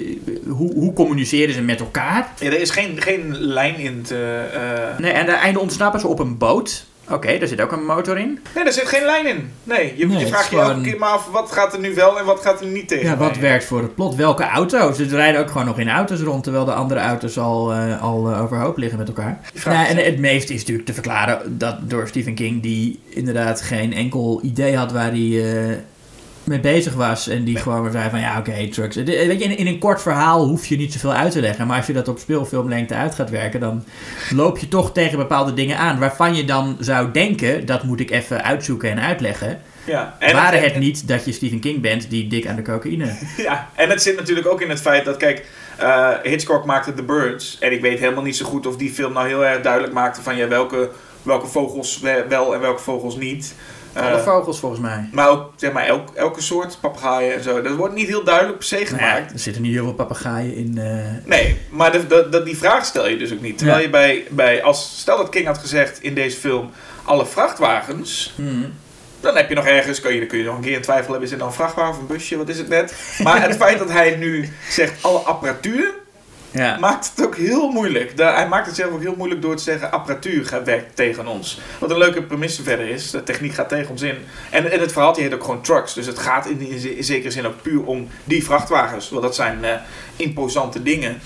[0.49, 2.33] Hoe, hoe communiceren ze met elkaar?
[2.41, 4.45] Ja, er is geen, geen lijn in te...
[4.53, 6.85] eh, Nee, en aan het einde ontsnappen ze op een boot.
[7.11, 8.41] Oké, daar zit ook een motor in.
[8.55, 9.51] Nee, er zit geen lijn in.
[9.63, 11.95] Nee, je, Nee, je het vraagt je elke keer maar af wat gaat er nu
[11.95, 13.05] wel en wat gaat er niet tegen.
[13.07, 14.15] Ja, wat werkt voor het plot?
[14.15, 14.97] Welke auto's?
[14.97, 18.31] Ze rijden ook gewoon nog in auto's rond, terwijl de andere auto's al, eh, al
[18.31, 19.41] eh, overhoop liggen met elkaar.
[19.55, 23.61] Vraagt Nou, en het meeste is natuurlijk te verklaren dat door Stephen King, die inderdaad
[23.61, 25.77] geen enkel idee had waar hij eh,
[26.47, 27.29] mee bezig was.
[27.29, 28.95] En die gewoon zei van ja, oké, trucks.
[28.97, 31.67] De- Weet je, in, in een kort verhaal hoef je niet zoveel uit te leggen.
[31.67, 33.85] Maar als je dat op speelfilmlengte uit gaat werken, dan
[34.31, 35.99] loop je toch tegen bepaalde dingen aan.
[35.99, 39.61] Waarvan je dan zou denken, dat moet ik even uitzoeken en uitleggen.
[39.87, 42.63] Ja, en Waren en- het niet dat je Stephen King bent die dik aan de
[42.63, 45.47] cocaïne Ja, en het zit natuurlijk ook in het feit dat, kijk,
[45.79, 47.57] eh, Hitchcock maakte The Birds.
[47.61, 50.23] En ik weet helemaal niet zo goed of die film nou heel erg duidelijk maakte
[50.23, 50.91] van ja, welke,
[51.23, 53.55] welke vogels we- wel en welke vogels niet.
[53.95, 55.09] Eh, Alle vogels volgens mij.
[55.13, 57.63] maar ook, zeg maar, elk, elke soort papegaaien en zo.
[57.63, 59.33] Dat wordt niet heel duidelijk per se Nou ja, gemaakt.
[59.33, 60.79] er zitten niet heel veel papegaaien in.
[60.79, 63.59] eh, Nee, maar de, de, de- die vraag stel je dus ook niet.
[63.59, 63.85] Terwijl Ja.
[63.85, 66.71] je bij, bij, als stel dat King had gezegd in deze film,
[67.05, 68.73] alle vrachtwagens, hmm.
[69.21, 71.05] dan heb je nog ergens, kun je, dan kun je nog een keer in twijfel
[71.11, 72.95] hebben, is het nou een vrachtwagen of een busje, wat is het net?
[73.23, 75.95] Maar het feit dat hij nu zegt alle apparatuur,
[76.55, 76.79] Ja.
[76.79, 78.13] maakt het ook heel moeilijk.
[78.17, 79.91] Hij maakt het zelf ook heel moeilijk door te zeggen...
[79.91, 81.61] apparatuur werkt tegen ons.
[81.79, 83.11] Wat een leuke premisse verder is.
[83.11, 84.17] De techniek gaat tegen ons in.
[84.51, 85.95] En, en het verhaal heet ook gewoon trucks.
[85.95, 89.11] Dus het gaat in zekere zin ook puur om die vrachtwagens.
[89.11, 89.75] Want dat zijn eh,
[90.17, 91.21] imposante dingen...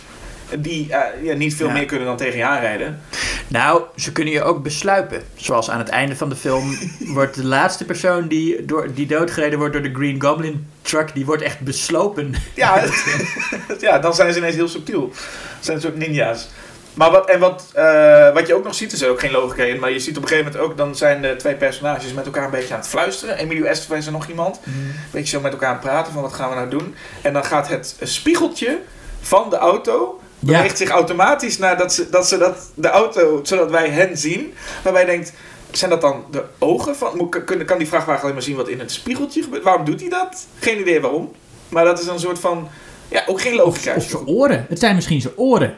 [0.59, 1.73] die eh, ja, niet veel Ja.
[1.73, 3.01] meer kunnen dan tegen je aanrijden.
[3.49, 5.23] Nou, ze kunnen je ook besluipen.
[5.35, 6.79] Zoals aan het einde van de film
[7.19, 11.27] wordt de laatste persoon die, door, die doodgereden wordt door de Green Goblin truck, die
[11.27, 12.35] wordt echt beslopen.
[12.55, 12.83] Ja,
[13.81, 15.13] ja, dan zijn ze ineens heel subtiel.
[15.61, 16.49] Zijn een soort ninja's.
[16.95, 19.63] Maar wat, en wat, eh, wat je ook nog ziet, is er ook geen logica
[19.65, 19.79] in.
[19.79, 22.45] Maar je ziet op een gegeven moment ook, dan zijn de twee personages met elkaar
[22.45, 23.37] een beetje aan het fluisteren.
[23.37, 24.61] Emilio Estevez en nog iemand.
[24.65, 26.95] Een beetje zo met elkaar aan het praten van wat gaan we nou doen.
[27.23, 28.79] En dan gaat het spiegeltje
[29.21, 30.53] van de auto Ja.
[30.57, 34.55] beweegt zich automatisch naar dat ze, dat ze dat, de auto, zodat wij hen zien.
[34.83, 35.33] Waarbij je denkt,
[35.70, 37.29] zijn dat dan de ogen van...
[37.29, 39.62] Kan, kan die vrachtwagen alleen maar zien wat in het spiegeltje gebeurt?
[39.62, 40.46] Waarom doet hij dat?
[40.59, 41.33] Geen idee waarom.
[41.68, 42.68] Maar dat is een soort van...
[43.09, 43.94] Ja, ook geen logica.
[43.94, 44.66] Of zijn oren.
[44.68, 45.77] Het zijn misschien zijn oren.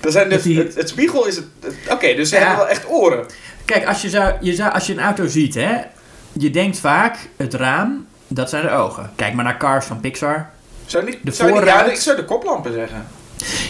[0.00, 1.44] Er zijn dus, die- het, het spiegel is het...
[1.60, 2.40] het- Oké, dus ze Ja.
[2.40, 3.26] hebben wel echt oren.
[3.64, 5.76] Kijk, als je, zou, je zou, als je een auto ziet, hè,
[6.32, 9.10] je denkt vaak, het raam, dat zijn de ogen.
[9.16, 10.50] Kijk maar naar Cars van Pixar.
[10.86, 13.06] Zou niet, De zou niet- ja, ik zou de koplampen zeggen.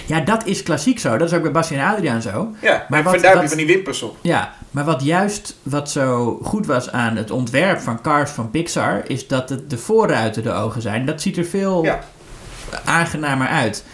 [0.07, 1.17] Ja, dat is klassiek zo.
[1.17, 2.51] Dat is ook bij Basti en Adriaan zo.
[2.61, 4.17] Ja, Maar wat- daar heb je wat- van die wimpers op.
[4.21, 9.03] Ja, maar wat juist wat zo goed was aan het ontwerp van Cars van Pixar,
[9.07, 11.07] is dat het de voorruiten de ogen zijn.
[11.07, 12.01] Dat ziet er veel Ja.
[12.85, 13.85] aangenamer uit.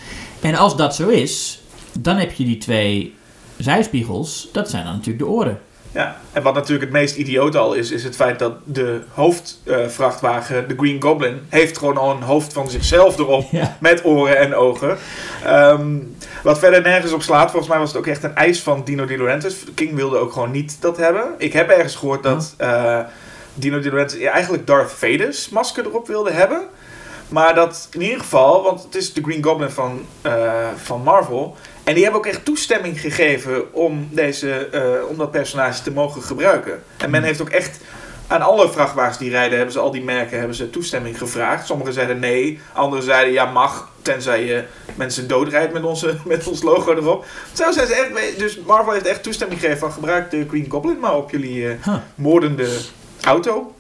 [0.41, 1.63] En als dat zo is,
[1.99, 3.15] dan heb je die twee
[3.57, 5.59] zijspiegels, dat zijn dan natuurlijk de oren.
[5.93, 10.69] Ja, en wat natuurlijk het meest idiote al is, is het feit dat de hoofdvrachtwagen,
[10.69, 13.47] de Green Goblin, heeft gewoon al een hoofd van zichzelf erop.
[13.51, 13.77] Ja.
[13.81, 14.99] Met oren en ogen.
[15.45, 15.97] Ehm,
[16.43, 17.51] wat verder nergens op slaat.
[17.51, 19.65] Volgens mij was het ook echt een eis van Dino De Laurentiis.
[19.75, 21.35] King wilde ook gewoon niet dat hebben.
[21.39, 23.01] Ik heb ergens gehoord dat eh,
[23.55, 26.63] Dino De Laurentiis eigenlijk Darth Vader's masker erop wilde hebben.
[27.29, 31.57] Maar dat in ieder geval, want het is de Green Goblin van, eh, van Marvel.
[31.89, 36.23] En die hebben ook echt toestemming gegeven om, deze, eh, om dat personage te mogen
[36.23, 36.83] gebruiken.
[36.97, 37.81] En men heeft ook echt
[38.27, 41.67] aan alle vrachtwagens die rijden, hebben ze al die merken hebben ze toestemming gevraagd.
[41.67, 46.63] Sommigen zeiden nee, anderen zeiden ja mag, tenzij je mensen doodrijdt met, onze, met ons
[46.63, 47.27] logo erop.
[47.53, 50.99] Zo zijn ze echt, dus Marvel heeft echt toestemming gegeven van gebruik de Green Goblin
[50.99, 51.97] maar op jullie eh, Huh.
[52.15, 52.69] moordende
[53.21, 53.75] auto.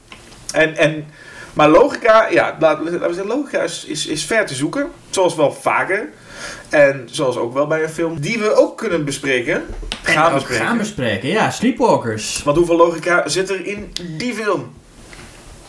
[0.53, 1.07] En, en,
[1.53, 4.90] maar logica, ja, laten we laten we zeggen, logica is, is, is ver te zoeken.
[5.11, 6.09] Zoals wel vaker.
[6.68, 9.64] En zoals ook wel bij een film die we ook kunnen bespreken.
[10.03, 10.66] Gaan bespreken.
[10.66, 11.29] gaan bespreken.
[11.29, 12.42] Ja, Sleepwalkers.
[12.42, 14.70] Want hoeveel logica zit er in die film?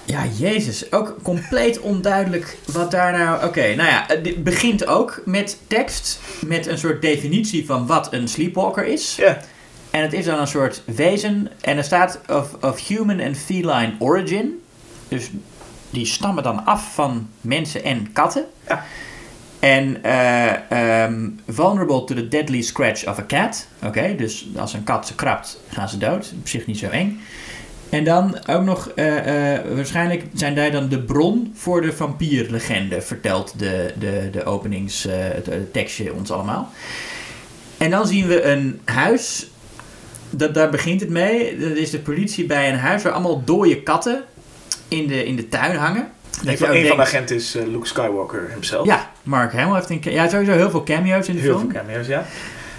[0.06, 0.92] Ja, jezus.
[0.92, 3.46] Ook compleet onduidelijk wat daar nou...
[3.46, 6.20] Oké, nou ja, het begint ook met tekst.
[6.46, 9.16] Met een soort definitie van wat een sleepwalker is.
[9.16, 9.38] Ja.
[9.90, 11.50] En het is dan een soort wezen.
[11.62, 14.62] En er staat of, of human and feline origin.
[15.08, 15.30] Dus
[15.90, 18.46] die stammen dan af van mensen en katten.
[18.68, 18.86] Ja.
[19.60, 23.68] En eh, ehm, vulnerable to the deadly scratch of a cat.
[23.84, 26.34] Oké, dus als een kat ze krabt, gaan ze dood.
[26.40, 27.20] Op zich niet zo eng.
[27.90, 33.02] En dan ook nog, eh, eh, waarschijnlijk zijn daar dan de bron voor de vampierlegende,
[33.02, 36.70] vertelt de, de, de openings, eh, het, het tekstje ons allemaal.
[37.78, 39.50] En dan zien we een huis,
[40.30, 41.58] dat, daar begint het mee.
[41.58, 44.24] Dat is de politie bij een huis waar allemaal dode katten
[44.88, 46.12] in de, in de tuin hangen.
[46.46, 48.86] Een van, een van de agenten is eh, Luke Skywalker himself.
[48.86, 51.72] Ja, Mark Hamill heeft een, ja, sowieso heel veel cameo's in de Heel film.
[51.72, 52.26] veel cameo's, ja.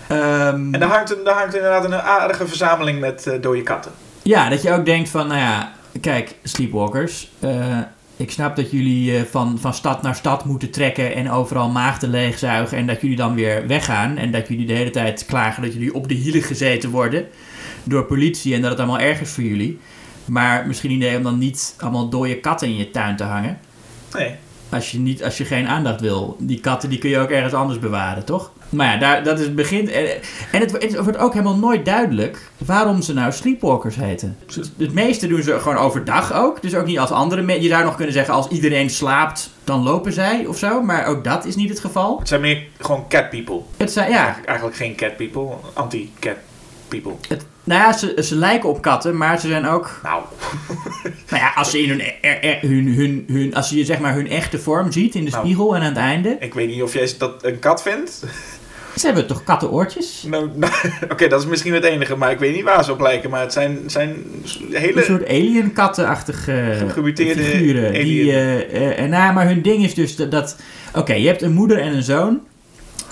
[0.08, 3.92] Ehm, En daar hangt, een, daar hangt inderdaad een aardige verzameling met eh dode katten.
[4.22, 7.30] Ja, dat je ook denkt van, nou ja, kijk, sleepwalkers.
[7.40, 7.78] eh,
[8.16, 12.78] ik snap dat jullie van, van stad naar stad moeten trekken en overal maagden leegzuigen.
[12.78, 14.16] En dat jullie dan weer weggaan.
[14.16, 17.26] En dat jullie de hele tijd klagen dat jullie op de hielen gezeten worden
[17.84, 19.78] door politie en dat het allemaal erg is voor jullie.
[20.24, 23.58] Maar misschien idee om dan niet allemaal dode katten in je tuin te hangen.
[24.12, 24.34] Nee.
[24.68, 26.36] Als je, niet, als je geen aandacht wil.
[26.38, 28.52] Die katten die kun je ook ergens anders bewaren, toch?
[28.68, 29.90] Maar ja, daar, dat is het begin.
[29.90, 30.06] En,
[30.52, 34.36] en het, het wordt ook helemaal nooit duidelijk waarom ze nou sleepwalkers heten.
[34.76, 36.62] Het, meeste doen ze gewoon overdag ook.
[36.62, 37.64] Dus ook niet als andere mensen.
[37.64, 40.82] Je zou nog kunnen zeggen, als iedereen slaapt, dan lopen zij of zo.
[40.82, 42.18] Maar ook dat is niet het geval.
[42.18, 43.60] Het zijn meer gewoon cat people.
[43.76, 46.36] Het zijn, ja, Eigenlijk, eigenlijk geen cat people, anti-cat
[46.90, 47.12] people.
[47.28, 50.00] het, nou ja, ze, ze lijken op katten, maar ze zijn ook...
[50.02, 50.22] Nou,
[51.30, 54.14] Nou ja, als, ze in hun, er- er- hun, hun, hun, als je zeg maar
[54.14, 55.44] hun echte vorm ziet in de Nou.
[55.44, 56.36] spiegel en aan het einde.
[56.40, 58.18] ik weet niet of jij dat een kat vindt.
[58.96, 60.24] Ze hebben toch kattenoortjes?
[60.28, 60.72] Nou, nou,
[61.12, 63.30] Oké, dat is misschien het enige, maar ik weet niet waar ze op lijken.
[63.30, 64.16] Maar het zijn, zijn
[64.70, 64.98] hele...
[65.00, 67.92] Een soort alien-kattenachtige Gemuteerde figuren.
[67.92, 68.28] Die, alien.
[68.70, 70.30] eh, eh, nou, maar hun ding is dus dat...
[70.30, 70.56] dat
[70.94, 72.40] Oké, je hebt een moeder en een zoon...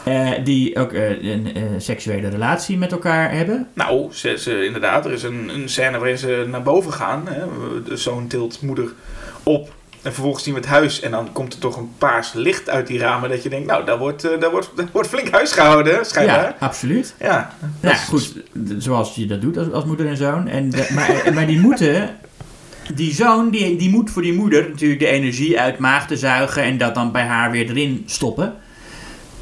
[0.05, 3.69] eh, die ook eh, een eh, seksuele relatie met elkaar hebben.
[3.75, 7.23] Nou, ze, ze, inderdaad, er is een, een scène waarin ze naar boven gaan.
[7.29, 7.41] Hè.
[7.85, 8.93] De zoon tilt moeder
[9.43, 12.69] op En vervolgens zien we het huis en dan komt er toch een paars licht
[12.71, 13.29] uit die ramen.
[13.31, 16.43] Dat je denkt, nou, daar wordt, daar wordt, daar wordt flink huis gehouden, schijnbaar.
[16.43, 17.15] Ja, absoluut.
[17.21, 18.33] Ja, Nou, is- goed,
[18.79, 20.49] zoals je dat doet als, als moeder en zoon.
[20.49, 22.17] En de- maar, maar die moeten,
[22.95, 26.79] die zoon, die, die moet voor die moeder natuurlijk de energie uit maagden zuigen en
[26.79, 28.55] dat dan bij haar weer erin stoppen.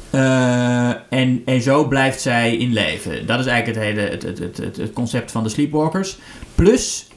[0.09, 3.25] Eh, en, en zo blijft zij in leven.
[3.25, 6.17] Dat is eigenlijk het hele het, het, het, het, concept van de sleepwalkers.
[6.55, 7.07] Plus,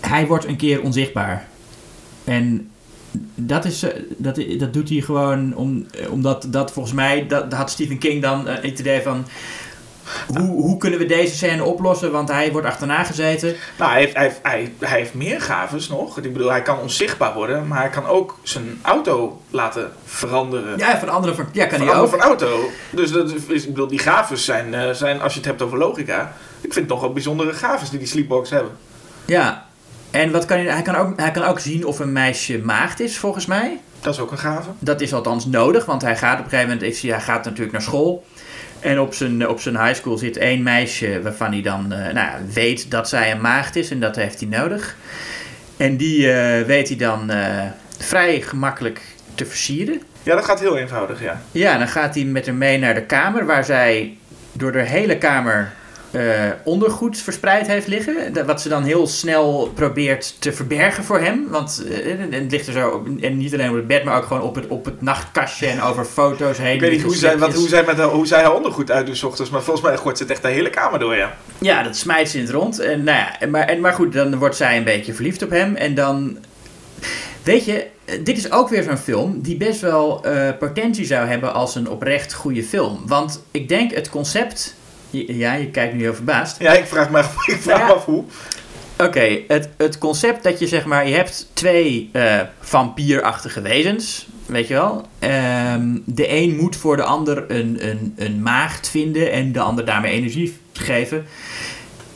[0.00, 1.48] hij wordt een keer onzichtbaar.
[2.24, 2.70] En
[3.34, 7.52] dat, is, eh, dat, dat doet hij gewoon om, eh, omdat dat volgens mij, dat,
[7.52, 9.26] had Stephen King dan eh, het idee van,
[10.26, 12.12] hoe, hoe kunnen we deze scène oplossen?
[12.12, 13.56] Want hij wordt achterna gezeten.
[13.78, 16.18] Nou, hij heeft, hij, heeft, hij, hij heeft meer gaves nog.
[16.18, 20.78] Ik bedoel, hij kan onzichtbaar worden, maar hij kan ook zijn auto laten veranderen.
[20.78, 22.40] Ja, van andere van, ja, kan hij veranderen ook.
[22.40, 22.70] van auto.
[22.90, 25.78] Dus dat is, ik bedoel, die gaves zijn, eh, zijn, als je het hebt over
[25.78, 28.72] logica, ik vind het nog wel bijzondere gaves die die sleepwalkers hebben.
[29.24, 29.68] Ja.
[30.10, 33.00] En wat kan hij, hij, kan ook, hij kan ook zien of een meisje maagd
[33.00, 33.80] is, volgens mij.
[34.00, 34.70] Dat is ook een gave.
[34.78, 37.82] Dat is althans nodig, want hij gaat op een gegeven moment, hij gaat natuurlijk naar
[37.82, 38.24] school.
[38.80, 42.28] En op zijn, op zijn high school zit één meisje waarvan hij dan eh, nou,
[42.52, 44.96] weet dat zij een maagd is en dat heeft hij nodig.
[45.76, 47.64] En die eh, weet hij dan eh,
[47.98, 49.00] vrij gemakkelijk
[49.34, 50.02] te versieren.
[50.22, 51.40] Ja, dat gaat heel eenvoudig, ja.
[51.52, 54.16] Ja, dan gaat hij met hem mee naar de kamer waar zij
[54.52, 55.72] door de hele kamer
[56.10, 56.22] eh,
[56.64, 58.32] ondergoed verspreid heeft liggen.
[58.32, 61.46] Dat- Wat ze dan heel snel probeert te verbergen voor hem.
[61.48, 64.24] Want eh, het ligt er zo, op- en niet alleen op het bed, maar ook
[64.24, 66.74] gewoon op het, op het nachtkastje en over foto's heen.
[66.74, 69.16] Ik weet niet hoe zij, wat, hoe, zij met haar, hoe zij haar ondergoed uitdoet
[69.16, 71.36] 's ochtends, maar volgens mij gooit ze het echt de hele kamer door, ja.
[71.58, 72.78] Ja, dat smijt ze in het rond.
[72.78, 75.74] En, nou ja, maar, en, maar goed, dan wordt zij een beetje verliefd op hem.
[75.76, 76.38] En dan.
[77.42, 80.24] Weet je, eh, dit is ook weer zo'n film die best wel
[80.58, 83.02] potentie zou hebben als een oprecht goede film.
[83.06, 84.74] Want ik denk het concept.
[85.10, 86.58] Ja, je kijkt nu heel verbaasd.
[86.60, 87.86] Ja, ik vraag me, af- ik vraag Ja.
[87.86, 88.24] me af hoe.
[88.98, 94.68] Oké, het, het concept dat je zeg maar, je hebt twee eh vampierachtige wezens, weet
[94.68, 95.06] je wel.
[95.18, 99.84] Ehm, de een moet voor de ander een, een, een maagd vinden en de ander
[99.84, 101.26] daarmee energie geven.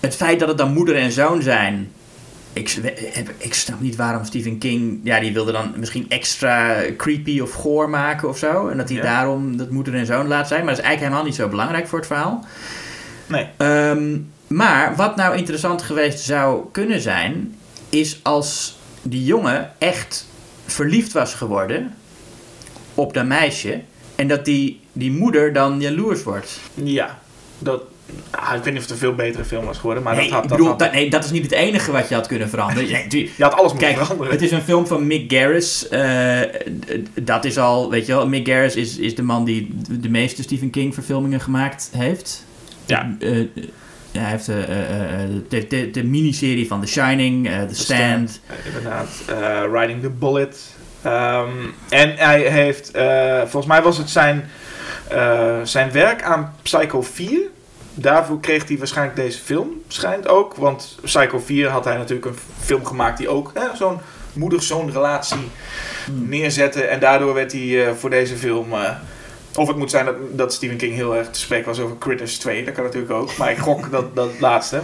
[0.01, 1.93] Het feit dat het dan moeder en zoon zijn,
[2.55, 2.79] ik, s-
[3.13, 7.53] heb- ik snap niet waarom Stephen King, ja, die wilde dan misschien extra creepy of
[7.53, 8.69] goor maken of zo.
[8.69, 9.03] En dat hij Ja.
[9.05, 11.89] daarom dat moeder en zoon laat zijn, maar dat is eigenlijk helemaal niet zo belangrijk
[11.89, 12.45] voor het verhaal.
[13.27, 13.47] Nee.
[13.57, 17.55] Ehm, maar wat nou interessant geweest zou kunnen zijn,
[17.89, 20.27] is als die jongen echt
[20.67, 21.95] verliefd was geworden
[22.95, 23.81] op dat meisje
[24.15, 26.61] en dat die, die moeder dan jaloers wordt.
[26.75, 27.19] Ja,
[27.59, 27.83] dat...
[28.31, 30.33] ah, ik weet niet of het een veel betere film was geworden, maar nee, dat
[30.33, 30.43] had...
[30.43, 32.89] Dat bedoel, had- dat, nee, dat is niet het enige wat je had kunnen veranderen.
[33.11, 34.33] Je had alles moeten Kijk, veranderen.
[34.33, 35.89] het is een film van Mick Garris.
[35.89, 36.41] eh,
[37.23, 40.43] dat is al, weet je wel, Mick Garris is, is de man die de meeste
[40.43, 42.45] Stephen King verfilmingen gemaakt heeft.
[42.87, 43.17] Ja.
[43.21, 43.47] Eh, eh,
[44.11, 48.41] ja, hij heeft de, de, de miniserie van The Shining, The Stand.
[48.67, 49.09] Inderdaad,
[49.73, 50.59] Riding the Bullet.
[51.03, 51.49] Ehm,
[51.89, 52.91] en hij heeft,
[53.41, 54.51] volgens mij was het zijn,
[55.63, 57.41] zijn werk aan Psycho 4.
[57.95, 60.55] Daarvoor kreeg hij waarschijnlijk deze film, schijnt ook.
[60.55, 63.99] Want Psycho 4 had hij natuurlijk een film gemaakt die ook hè, zo'n
[64.33, 65.51] moeder-zoon relatie
[66.13, 66.83] neerzette.
[66.83, 68.73] En daardoor werd hij eh, voor deze film...
[68.73, 68.91] eh,
[69.57, 72.39] of het moet zijn dat, dat Stephen King heel erg te spreken was over Critters
[72.39, 72.65] 2.
[72.65, 73.37] Dat kan natuurlijk ook.
[73.37, 74.81] Maar ik gok dat, dat laatste.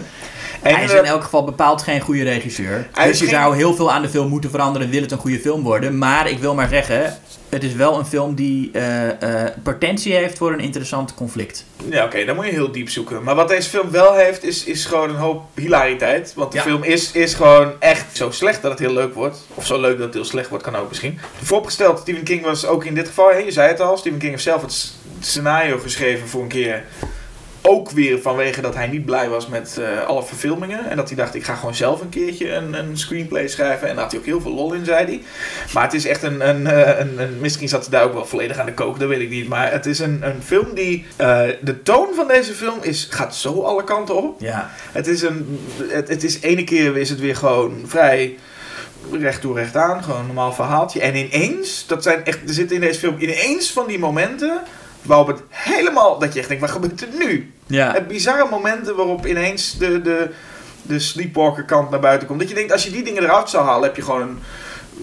[0.62, 2.88] En, hij is eh, in elk geval bepaald geen goede regisseur.
[2.92, 5.18] Hij Dus je geen- zou heel veel aan de film moeten veranderen, wil het een
[5.18, 5.98] goede film worden.
[5.98, 7.16] Maar ik wil maar zeggen,
[7.50, 11.64] het is wel een film die eh, potentie heeft voor een interessant conflict.
[11.88, 13.22] Ja, oké, dan moet je heel diep zoeken.
[13.22, 16.32] Maar wat deze film wel heeft, is, is gewoon een hoop hilariteit.
[16.36, 16.64] Want de Ja.
[16.64, 19.46] film is, is gewoon echt zo slecht dat het heel leuk wordt.
[19.54, 21.18] Of zo leuk dat het heel slecht wordt, kan ook misschien.
[21.42, 24.30] Vooropgesteld, Stephen King was ook in dit geval, hè, je zei het al, Stephen King
[24.30, 26.84] heeft zelf het scenario geschreven voor een keer.
[27.62, 30.90] Ook weer vanwege dat hij niet blij was met eh, alle verfilmingen.
[30.90, 33.88] En dat hij dacht, ik ga gewoon zelf een keertje een, een screenplay schrijven.
[33.88, 35.22] En daar had hij ook heel veel lol in, zei hij.
[35.72, 37.36] Maar het is echt een, een, eh, een, een...
[37.40, 39.48] Misschien zat hij daar ook wel volledig aan de kook, dat weet ik niet.
[39.48, 41.06] Maar het is een, een film die...
[41.16, 44.40] eh, de toon van deze film is, gaat zo alle kanten op.
[44.40, 44.70] Ja.
[44.92, 45.60] Het is een...
[45.88, 48.36] Het, het is ene keer is het weer gewoon vrij
[49.12, 50.02] recht toe recht aan.
[50.02, 51.00] Gewoon een normaal verhaaltje.
[51.00, 52.38] En ineens, dat zijn echt...
[52.46, 54.60] Er zitten in deze film ineens van die momenten...
[55.02, 56.18] Waarop het helemaal...
[56.18, 57.52] Dat je echt denkt, wat gebeurt er nu?
[57.66, 57.92] Ja.
[57.92, 60.30] Het bizarre momenten waarop ineens de, de,
[60.82, 62.40] de sleepwalker kant naar buiten komt.
[62.40, 64.38] Dat je denkt, als je die dingen eruit zou halen, heb je gewoon een,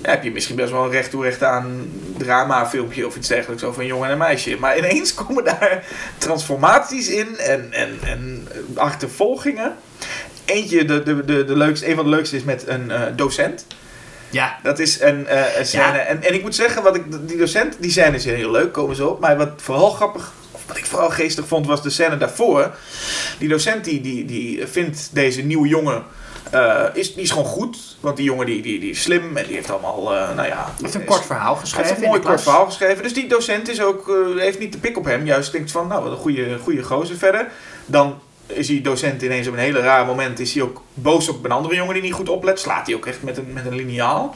[0.01, 3.63] heb je misschien best wel een recht toe recht aan drama filmpje of iets dergelijks
[3.63, 4.57] over een jongen en een meisje.
[4.59, 5.83] Maar ineens komen daar
[6.17, 9.75] transformaties in en, en, en achtervolgingen.
[10.45, 13.65] Eentje, de, de, de, de leukste, een van de leukste is met een eh, docent.
[14.29, 14.59] Ja.
[14.63, 15.83] Dat is een, eh, een scène.
[15.83, 15.97] Ja.
[15.97, 18.95] En, en ik moet zeggen, wat ik, die docent, die scène is heel leuk, komen
[18.95, 19.19] ze op.
[19.19, 22.75] Maar wat vooral grappig, of wat ik vooral geestig vond, was de scène daarvoor.
[23.39, 26.03] Die docent die, die, die vindt deze nieuwe jongen
[26.51, 27.97] eh, is, die is gewoon goed.
[27.99, 30.73] Want die jongen die, die, die is slim en die heeft allemaal, eh, nou ja...
[30.81, 31.87] heeft een is- kort verhaal geschreven.
[31.89, 32.43] heeft een mooi kort klas.
[32.43, 33.03] verhaal geschreven.
[33.03, 35.25] Dus die docent is ook, heeft niet de pik op hem.
[35.25, 37.47] Juist denkt van, nou, wat een goede, goede gozer verder.
[37.85, 40.39] Dan is die docent ineens op een hele raar moment...
[40.39, 42.59] is hij ook boos op een andere jongen die niet goed oplet.
[42.59, 44.35] Slaat hij ook echt met een, met een liniaal.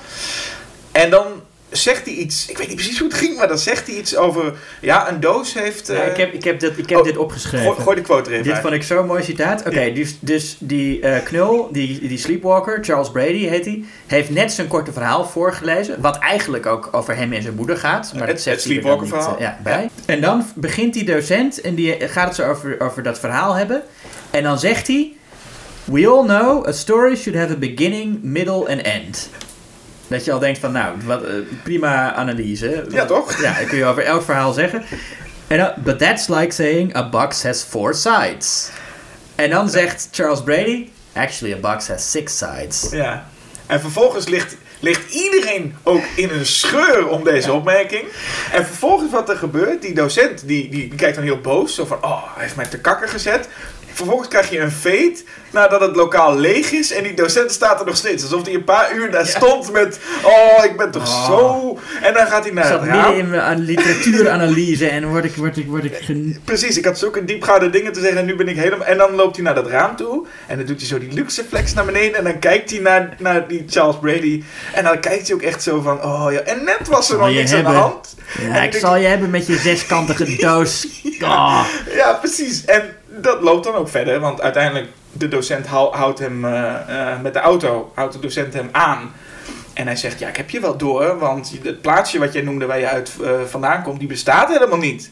[0.92, 1.26] En dan
[1.72, 2.48] zegt hij iets...
[2.50, 4.54] Ik weet niet precies hoe het ging, maar dan zegt hij iets over...
[4.82, 5.88] Ja, een doos heeft...
[5.88, 7.66] Ja, eh, ik heb, ik heb, dit, ik heb oh, dit opgeschreven.
[7.68, 9.68] gooi, gooi de quote er even Dit vond ik zo'n mooi citaat.
[9.68, 14.52] Oké, dus, dus die eh, knul, die, die sleepwalker, Charles Brady heet hij, heeft net
[14.52, 16.02] zijn korte verhaal voorgelezen.
[16.02, 18.12] Wat eigenlijk ook over hem en zijn moeder gaat.
[18.14, 19.90] Maar Het- dat zegt het hij er dan niet, sleepwalker eh, ja, bij.
[20.06, 23.84] En dan begint die docent en die gaat het zo over, over dat verhaal hebben.
[24.30, 25.12] En dan zegt hij:
[25.84, 29.30] We all know a story should have a beginning, middle and end.
[30.12, 32.86] Dat je al denkt van, nou, wat, eh, prima analyse.
[32.90, 33.42] Ja, toch?
[33.42, 34.84] Ja, dat kun je over elk verhaal zeggen.
[35.48, 38.70] En dan, but that's like saying a box has four sides.
[39.36, 42.88] En dan zegt Charles Brady, actually a box has six sides.
[42.92, 43.26] Ja.
[43.66, 48.04] En vervolgens ligt, ligt iedereen ook in een scheur om deze opmerking.
[48.52, 51.76] En vervolgens wat er gebeurt, die docent die, die, die kijkt dan heel boos.
[51.76, 53.48] Zo van, oh, hij heeft mij te kakker gezet.
[53.94, 55.16] Vervolgens krijg je een fade
[55.52, 56.92] nadat het lokaal leeg is.
[56.94, 58.24] En die docent staat er nog steeds.
[58.24, 61.26] Alsof hij een paar uur daar stond met, oh, ik ben toch Oh.
[61.26, 61.80] zo...
[62.02, 65.26] En dan gaat hij Ik naar zat het midden in mijn aan- literatuuranalyse en word
[65.26, 68.26] ik, word ik, word ik gen- Precies, ik had zulke diepgaande dingen te zeggen en
[68.26, 68.86] nu ben ik helemaal...
[68.88, 71.44] En dan loopt hij naar dat raam toe en dan doet hij zo die luxe
[71.50, 74.44] flex naar beneden en dan kijkt hij naar, naar die Charles Brady.
[74.74, 77.28] En dan kijkt hij ook echt zo van, oh ja, en net was er nog
[77.28, 77.74] niks aan de hebben.
[77.74, 78.16] hand.
[78.42, 80.88] Ja, ik denk- zal je hebben met je zeskantige doos.
[81.22, 81.66] Oh.
[81.96, 82.66] Ja, precies.
[82.66, 87.22] En dat loopt dan ook verder, want uiteindelijk de docent hou- houdt hem eh, eh,
[87.22, 89.12] met de auto, houdt de docent hem aan.
[89.74, 92.66] En hij zegt, ja, ik heb je wel door, want het plaatsje wat jij noemde
[92.66, 95.12] waar je uit eh, vandaan komt, die bestaat helemaal niet.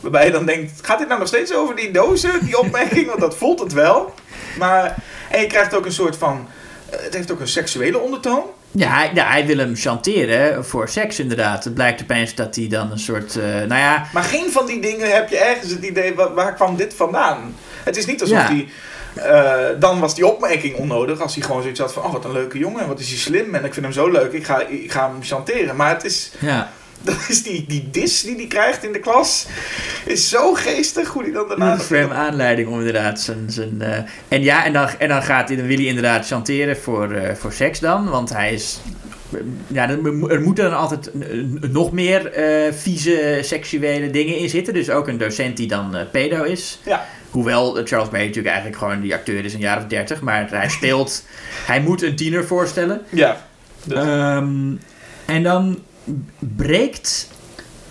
[0.00, 3.06] Waarbij je dan denkt, gaat dit nou nog steeds over die dozen, die opmerking?
[3.06, 4.14] Want dat voelt het wel.
[4.58, 4.96] Maar,
[5.30, 6.48] en je krijgt ook een soort van,
[6.90, 8.44] het heeft ook een seksuele ondertoon.
[8.74, 11.64] Ja, hij, ja, hij wil hem chanteren voor seks inderdaad.
[11.64, 14.06] Het blijkt opeens dat hij dan een soort, eh, nou ja...
[14.12, 17.54] Maar geen van die dingen heb je ergens het idee, waar, waar kwam dit vandaan?
[17.84, 18.48] Het is niet alsof Ja.
[18.48, 18.68] die...
[19.14, 22.02] eh, dan was die opmerking onnodig als hij gewoon zoiets had van...
[22.04, 24.32] Oh, wat een leuke jongen, wat is hij slim en ik vind hem zo leuk,
[24.32, 25.76] ik ga, ik ga hem chanteren.
[25.76, 26.70] Maar het is, Ja,
[27.04, 29.46] dat is die, die dis die hij krijgt in de klas,
[30.04, 31.78] is zo geestig hoe hij dan daarna...
[31.78, 33.44] Voor hem aanleiding om inderdaad zijn...
[33.50, 36.76] zijn eh, en ja, en dan, en dan, gaat hij, dan wil hij inderdaad chanteren
[36.76, 38.08] voor, eh, voor seks dan.
[38.08, 38.80] Want hij is...
[39.66, 41.28] Ja, er, moeten dan altijd eh,
[41.70, 44.74] nog meer eh, vieze seksuele dingen in zitten.
[44.74, 46.78] Dus ook een docent die dan eh, pedo is.
[46.84, 47.06] Ja.
[47.30, 50.20] Hoewel eh, Charles Bay natuurlijk eigenlijk gewoon die acteur is, een jaar of dertig.
[50.20, 51.24] Maar hij speelt...
[51.70, 53.02] hij moet een tiener voorstellen.
[53.08, 53.44] Ja.
[53.84, 54.74] Dus- Ehm,
[55.24, 55.78] en dan
[56.38, 57.28] breekt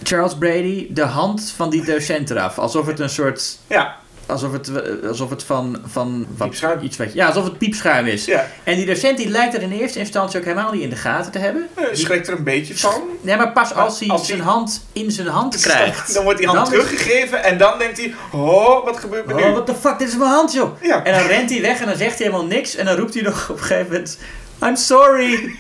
[0.04, 2.58] Charles Brady de hand van die docent eraf.
[2.60, 3.58] Alsof het een soort...
[3.68, 4.72] ja, Alsof het,
[5.08, 5.78] alsof het van...
[5.86, 6.80] van wat, Piepschuim.
[6.82, 8.26] Iets wat, ja, alsof het piepschuim is.
[8.26, 8.48] ja.
[8.64, 11.32] En die docent die lijkt er in eerste instantie ook helemaal niet in de gaten
[11.32, 11.68] te hebben.
[11.74, 13.02] Eh, schrikt er een beetje van.
[13.22, 16.14] Nee, maar pas als hij Als zijn hij- hand in zijn hand krijgt.
[16.14, 18.14] Dan wordt die hand Dan is- teruggegeven en dan denkt hij...
[18.32, 19.44] Oh, wat gebeurt er nu?
[19.44, 20.82] Oh, what the fuck, dit is mijn hand, joh.
[20.82, 21.04] Ja.
[21.04, 22.76] En dan rent hij weg en dan zegt hij helemaal niks.
[22.76, 24.18] En dan roept hij nog op een gegeven moment...
[24.64, 25.52] I'm sorry.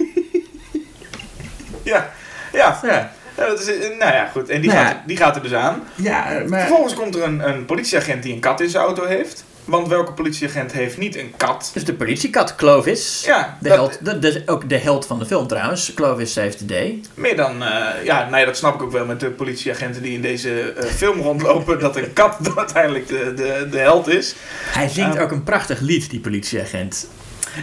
[1.83, 2.11] Ja.
[2.53, 2.79] Ja.
[2.83, 4.49] Ja, Ja, dat is, eh, nou ja, goed.
[4.49, 5.83] En die, Nou gaat, die gaat er dus aan.
[5.95, 6.59] ja maar...
[6.59, 9.43] Vervolgens komt er een, een politieagent die een kat in zijn auto heeft.
[9.65, 11.69] Want welke politieagent heeft niet een kat?
[11.73, 13.23] Dus de politiekat Clovis.
[13.25, 15.93] Ja, De dat- held, is ook de held van de film trouwens.
[15.93, 17.01] Clovis Saves the Day.
[17.13, 17.63] meer dan...
[17.63, 20.71] eh, ja, nou ja, dat snap ik ook wel met de politieagenten die in deze
[20.73, 21.79] eh, film rondlopen.
[21.79, 24.35] dat een kat uiteindelijk de, de, de held is.
[24.65, 27.07] Hij zingt ook een prachtig lied, die politieagent.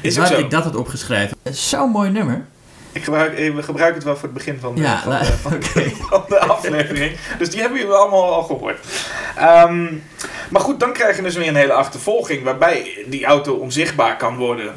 [0.03, 0.39] Is Waar zo.
[0.39, 1.37] ik dat had opgeschreven.
[1.51, 2.45] Zo'n mooi nummer.
[2.93, 5.33] Ik gebruik, we gebruiken het wel voor het begin van de, Ja, van, nou, de,
[5.33, 7.17] van, de aflevering.
[7.39, 8.79] Dus die hebben jullie allemaal al gehoord.
[9.37, 9.87] Ehm,
[10.51, 14.37] maar goed, dan krijg je dus weer een hele achtervolging waarbij die auto onzichtbaar kan
[14.37, 14.75] worden.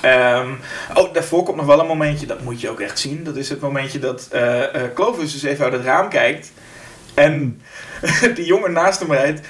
[0.00, 0.50] Ehm,
[0.94, 3.24] oh, daarvoor komt nog wel een momentje, dat moet je ook echt zien.
[3.24, 4.62] Dat is het momentje dat eh,
[4.94, 6.52] Clovis dus even uit het raam kijkt.
[7.14, 7.62] En
[8.36, 9.40] die jongen naast hem rijdt.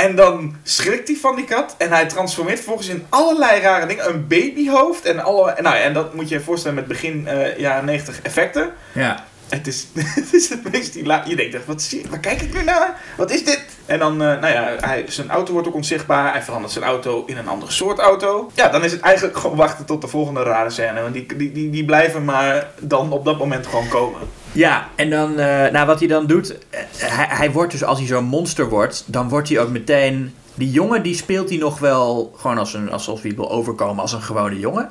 [0.00, 1.74] En dan schrikt hij van die kat.
[1.78, 4.08] En hij transformeert vervolgens in allerlei rare dingen.
[4.08, 5.04] Een babyhoofd.
[5.04, 8.22] En, alle, nou, ja, en dat moet je je voorstellen met begin eh, jaren 90
[8.22, 8.72] effecten.
[8.92, 9.24] Ja.
[9.48, 9.86] Het is,
[10.20, 13.00] het is het meest Je denkt echt, wat zie, waar kijk ik nu naar?
[13.16, 13.64] Wat is dit?
[13.86, 16.32] En dan, eh, nou ja, hij, zijn auto wordt ook onzichtbaar.
[16.32, 18.50] Hij verandert zijn auto in een andere soort auto.
[18.54, 21.02] Ja, dan is het eigenlijk gewoon wachten tot de volgende rare scène.
[21.02, 24.20] Want die, die, die, die blijven maar dan op dat moment gewoon komen.
[24.52, 27.98] Ja, en dan, eh, nou wat hij dan doet, eh, hij, hij wordt dus als
[27.98, 31.78] hij zo'n monster wordt, dan wordt hij ook meteen, die jongen die speelt hij nog
[31.78, 34.88] wel gewoon als een, alsof hij wil overkomen als een gewone jongen.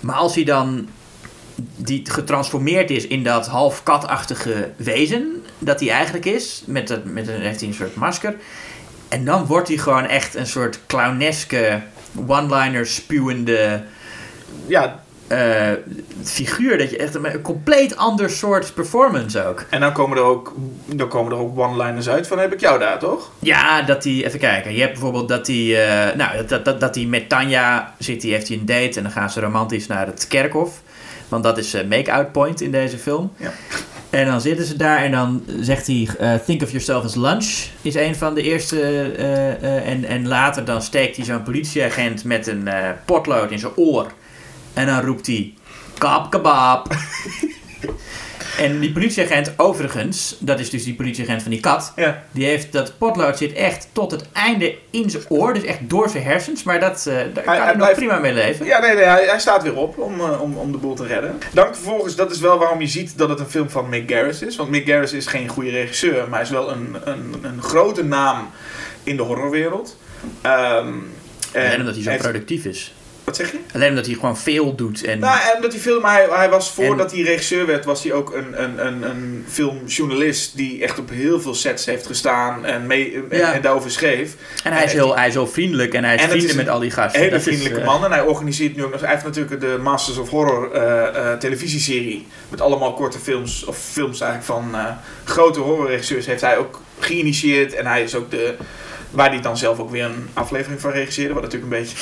[0.00, 0.88] Maar als hij dan
[1.76, 7.28] die getransformeerd is in dat half katachtige wezen dat hij eigenlijk is, met, dat, met
[7.28, 8.34] een, heeft hij een soort masker.
[9.08, 11.82] En dan wordt hij gewoon echt een soort clowneske,
[12.26, 13.82] one-liner spuwende
[14.66, 15.72] ja, eh,
[16.22, 16.78] figuur.
[16.78, 19.64] Dat je echt een, een compleet ander soort performance ook.
[19.70, 20.54] en dan komen er ook,
[20.86, 23.30] dan komen er ook one-liners uit van heb ik jou daar, toch?
[23.38, 24.72] Ja, dat hij, even kijken.
[24.72, 28.32] Je hebt bijvoorbeeld dat hij, eh, nou, dat, dat, dat hij met Tanja zit, die
[28.32, 30.80] heeft hij een date en dan gaan ze romantisch naar het kerkhof.
[31.28, 33.32] Want dat is eh, make-out point in deze film.
[33.36, 33.52] Ja.
[34.10, 36.08] En dan zitten ze daar en dan zegt hij,
[36.46, 39.02] think of yourself as lunch, is een van de eerste.
[39.84, 42.68] en, en later dan steekt hij zo'n politieagent met een
[43.04, 44.12] potlood in zijn oor.
[44.74, 45.54] En dan roept hij,
[45.98, 46.86] kap kebab.
[48.58, 52.22] en die politieagent overigens, dat is dus die politieagent van die kat, Ja.
[52.30, 56.08] die heeft dat potlood zit echt tot het einde in zijn oor, dus echt door
[56.08, 56.62] zijn hersens.
[56.62, 58.66] Maar dat, eh, daar kan hij hij nog blijft- prima mee leven.
[58.66, 61.06] Ja, nee, nee hij, hij staat weer op om, eh, om, om de boel te
[61.06, 61.38] redden.
[61.52, 64.42] Dan vervolgens, dat is wel waarom je ziet dat het een film van Mick Garris
[64.42, 64.56] is.
[64.56, 68.04] Want Mick Garris is geen goede regisseur, maar hij is wel een, een, een grote
[68.04, 68.50] naam
[69.02, 69.96] in de horrorwereld.
[70.42, 70.88] Ehm,
[71.52, 72.94] en Alleen omdat hij zo heeft- productief is.
[73.30, 73.58] Wat zeg je?
[73.74, 75.04] Alleen omdat hij gewoon veel doet.
[75.04, 78.02] En, Nou, en dat hij film, hij, hij was En- voordat hij regisseur werd, was
[78.02, 82.64] hij ook een, een, een, een filmjournalist die echt op heel veel sets heeft gestaan
[82.64, 83.52] en, mee, en, Ja.
[83.52, 84.34] en daarover schreef.
[84.64, 86.78] en hij, is heel, hij is heel vriendelijk en hij is vrienden is met al
[86.78, 87.20] die gasten.
[87.20, 88.04] Een hele is, vriendelijke eh, man.
[88.04, 89.00] En hij organiseert nu ook nog.
[89.00, 92.26] Hij heeft natuurlijk de Masters of Horror eh, eh, televisieserie.
[92.48, 93.64] Met allemaal korte films.
[93.64, 94.80] Of films eigenlijk van
[95.24, 96.26] grote horrorregisseurs.
[96.26, 97.74] Heeft hij ook geïnitieerd.
[97.74, 98.54] En hij is ook de.
[99.10, 101.34] Waar hij dan zelf ook weer een aflevering van regisseerde.
[101.34, 101.96] Wat natuurlijk een beetje.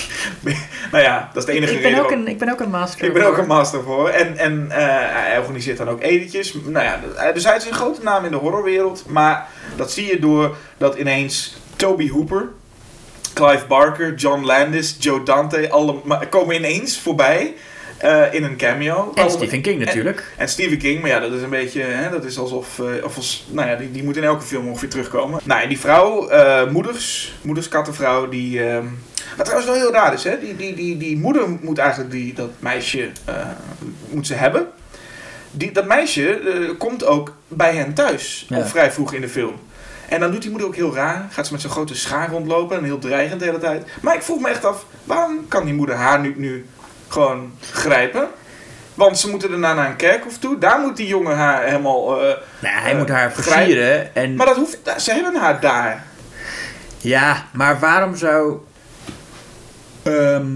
[0.93, 2.05] nou ja, dat is de enige ik, ben reden.
[2.05, 3.05] ook een, ik ben ook een master.
[3.07, 4.09] ik ben ook een master voor.
[4.09, 4.77] En, en eh,
[5.29, 6.55] hij organiseert dan ook editjes.
[6.65, 9.05] Nou ja, hij- dus hij is een grote naam in de horrorwereld.
[9.09, 9.47] Maar
[9.77, 12.49] dat zie je door dat ineens Toby Hooper,
[13.35, 17.55] Clive Barker, John Landis, Joe Dante, alle ma- komen ineens voorbij
[17.99, 19.13] eh, in een cameo.
[19.15, 20.33] En Stephen King natuurlijk.
[20.37, 23.17] en Stephen King, maar ja, dat is een beetje, hè, dat is alsof, eh, of
[23.17, 25.41] als, nou ja, die, die moet in elke film ongeveer terugkomen.
[25.45, 28.85] Nou, en die vrouw, eh, moeders, moeders kattenvrouw, die, ehm,
[29.37, 32.35] wat trouwens wel heel raar is, hè, die, die, die, die moeder moet eigenlijk die,
[32.35, 33.09] dat meisje,
[34.11, 34.67] moet ze hebben.
[35.51, 36.41] Die, dat meisje
[36.79, 38.67] komt ook bij hen thuis, Ja.
[38.67, 39.55] vrij vroeg in de film.
[40.09, 41.27] En dan doet die moeder ook heel raar.
[41.31, 43.87] Gaat ze met zo'n grote schaar rondlopen en heel dreigend de hele tijd.
[44.01, 46.67] Maar ik vroeg me echt af, waarom kan die moeder haar nu, nu
[47.09, 48.29] gewoon grijpen?
[48.95, 50.59] Want ze moeten daarna naar een kerkhof toe.
[50.59, 52.21] Daar moet die jongen haar helemaal...
[52.21, 54.15] eh, Nou, hij eh, moet haar begrijp- versieren.
[54.15, 54.79] En, maar dat hoeft...
[54.99, 56.05] Ze hebben haar daar.
[56.99, 58.57] Ja, maar waarom zou...
[60.03, 60.47] Ehm,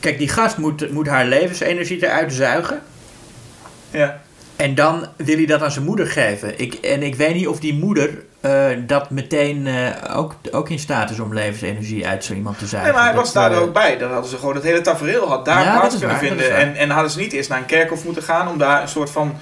[0.00, 2.82] kijk, die gast moet, moet haar levensenergie eruit zuigen.
[3.90, 4.20] Ja.
[4.56, 6.58] En dan wil hij dat aan zijn moeder geven.
[6.58, 10.78] Ik, en ik weet niet of die moeder eh, dat meteen eh, ook, ook in
[10.78, 12.92] staat is om levensenergie uit zo iemand te zuigen.
[12.92, 13.98] Nee, maar hij Dat, was daar eh, ook bij.
[13.98, 16.56] Dan hadden ze gewoon het hele tafereel had daar Ja, plaats kunnen waar, vinden.
[16.56, 19.10] En, en hadden ze niet eerst naar een kerkhof moeten gaan om daar een soort
[19.10, 19.36] van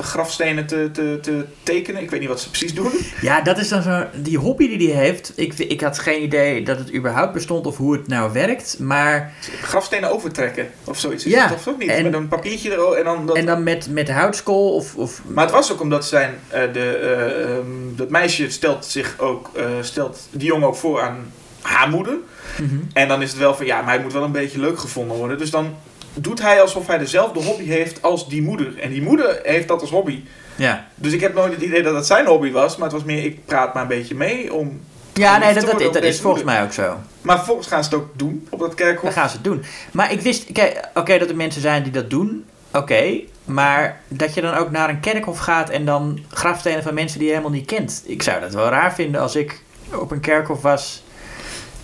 [0.00, 2.02] grafstenen te, te, te tekenen.
[2.02, 2.92] Ik weet niet wat ze precies doen.
[3.20, 4.04] Ja, dat is dan zo.
[4.14, 5.32] Die hobby die hij heeft.
[5.36, 8.78] Ik, ik had geen idee dat het überhaupt bestond of hoe het nou werkt.
[8.78, 9.32] Maar.
[9.62, 11.24] Grafstenen overtrekken of zoiets.
[11.24, 11.88] Is Ja, dat of ook niet?
[11.88, 13.36] en- Met een papiertje er en dan dat...
[13.36, 14.94] En dan met, met houtskool of.
[14.96, 17.66] of Maar het was ook omdat zijn, eh, de, eh, ehm,
[17.96, 22.14] dat meisje stelt zich ook, eh, stelt die jongen ook voor aan haar moeder.
[22.60, 22.74] Mhm.
[22.92, 25.16] En dan is het wel van, ja, maar hij moet wel een beetje leuk gevonden
[25.16, 25.38] worden.
[25.38, 25.74] Dus dan
[26.14, 28.78] doet hij alsof hij dezelfde hobby heeft als die moeder.
[28.78, 30.22] En die moeder heeft dat als hobby.
[30.56, 30.86] Ja.
[30.94, 32.76] Dus ik heb nooit het idee dat het zijn hobby was.
[32.76, 34.80] Maar het was meer, ik praat maar een beetje mee om...
[35.14, 36.44] Ja, nee, dat, dat, dat is volgens moeder.
[36.44, 36.96] mij ook zo.
[37.22, 39.12] Maar vervolgens gaan ze het ook doen op dat Dan kerkhof.
[39.12, 39.64] gaan ze het doen.
[39.92, 42.44] Maar ik wist, kijk, oké, dat er mensen zijn die dat doen.
[42.72, 47.18] Oké, maar dat je dan ook naar een kerkhof gaat en dan grafstenen van mensen
[47.18, 48.02] die je helemaal niet kent.
[48.06, 49.62] Ik zou dat wel raar vinden als ik
[50.00, 51.02] op een kerkhof was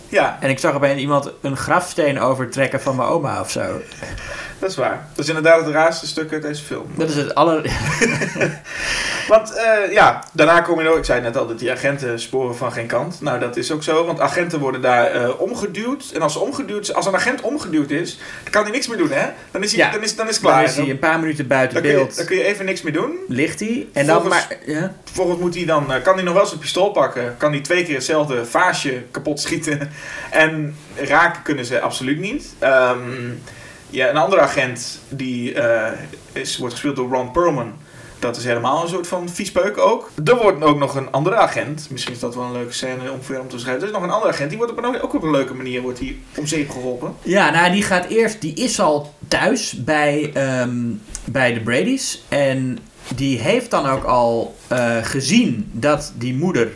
[0.09, 3.81] Ja, en ik zag opeens iemand een grafsteen overtrekken van mijn oma of zo.
[4.59, 5.07] Dat is waar.
[5.15, 6.87] Dat is inderdaad het raarste stuk uit deze film.
[6.97, 7.63] Dat is het aller...
[9.29, 12.57] Want eh, ja, daarna kom je ook, ik zei net al dat die agenten sporen
[12.57, 13.21] van geen kant.
[13.21, 16.11] Nou, dat is ook zo, want agenten worden daar eh, omgeduwd.
[16.15, 19.27] En als, omgeduwd, als een agent omgeduwd is, dan kan hij niks meer doen, hè?
[19.51, 19.91] Dan is hij, Ja.
[19.91, 20.65] dan is, dan is het Dan klaar.
[20.65, 22.17] is hij een paar minuten buiten dan, kun je, beeld.
[22.17, 23.13] dan kun je even niks meer doen.
[23.29, 23.87] Ligt hij.
[23.93, 24.57] En dan maar...
[24.67, 24.95] Ja.
[25.05, 27.35] Vervolgens moet hij dan, eh, kan hij nog wel zijn pistool pakken.
[27.39, 29.81] Kan hij twee keer hetzelfde vaasje kapot schieten.
[30.31, 32.47] En raken kunnen ze absoluut niet.
[32.59, 32.99] Ehm,
[33.91, 35.93] ja, een andere agent die eh,
[36.33, 37.73] is, wordt gespeeld door Ron Perlman.
[38.19, 40.11] Dat is helemaal een soort van viespeuk ook.
[40.25, 41.87] Er wordt ook nog een andere agent.
[41.91, 43.83] Misschien is dat wel een leuke scène om verder om te beschrijven.
[43.83, 44.49] Er is nog een andere agent.
[44.49, 47.15] Die wordt op een, ook op een leuke manier wordt die om zeep geholpen.
[47.23, 50.79] Ja, nou, die gaat eerst, die is al thuis bij, ehm,
[51.25, 52.23] bij de Brady's.
[52.29, 52.79] En
[53.15, 56.69] die heeft dan ook al eh, gezien dat die moeder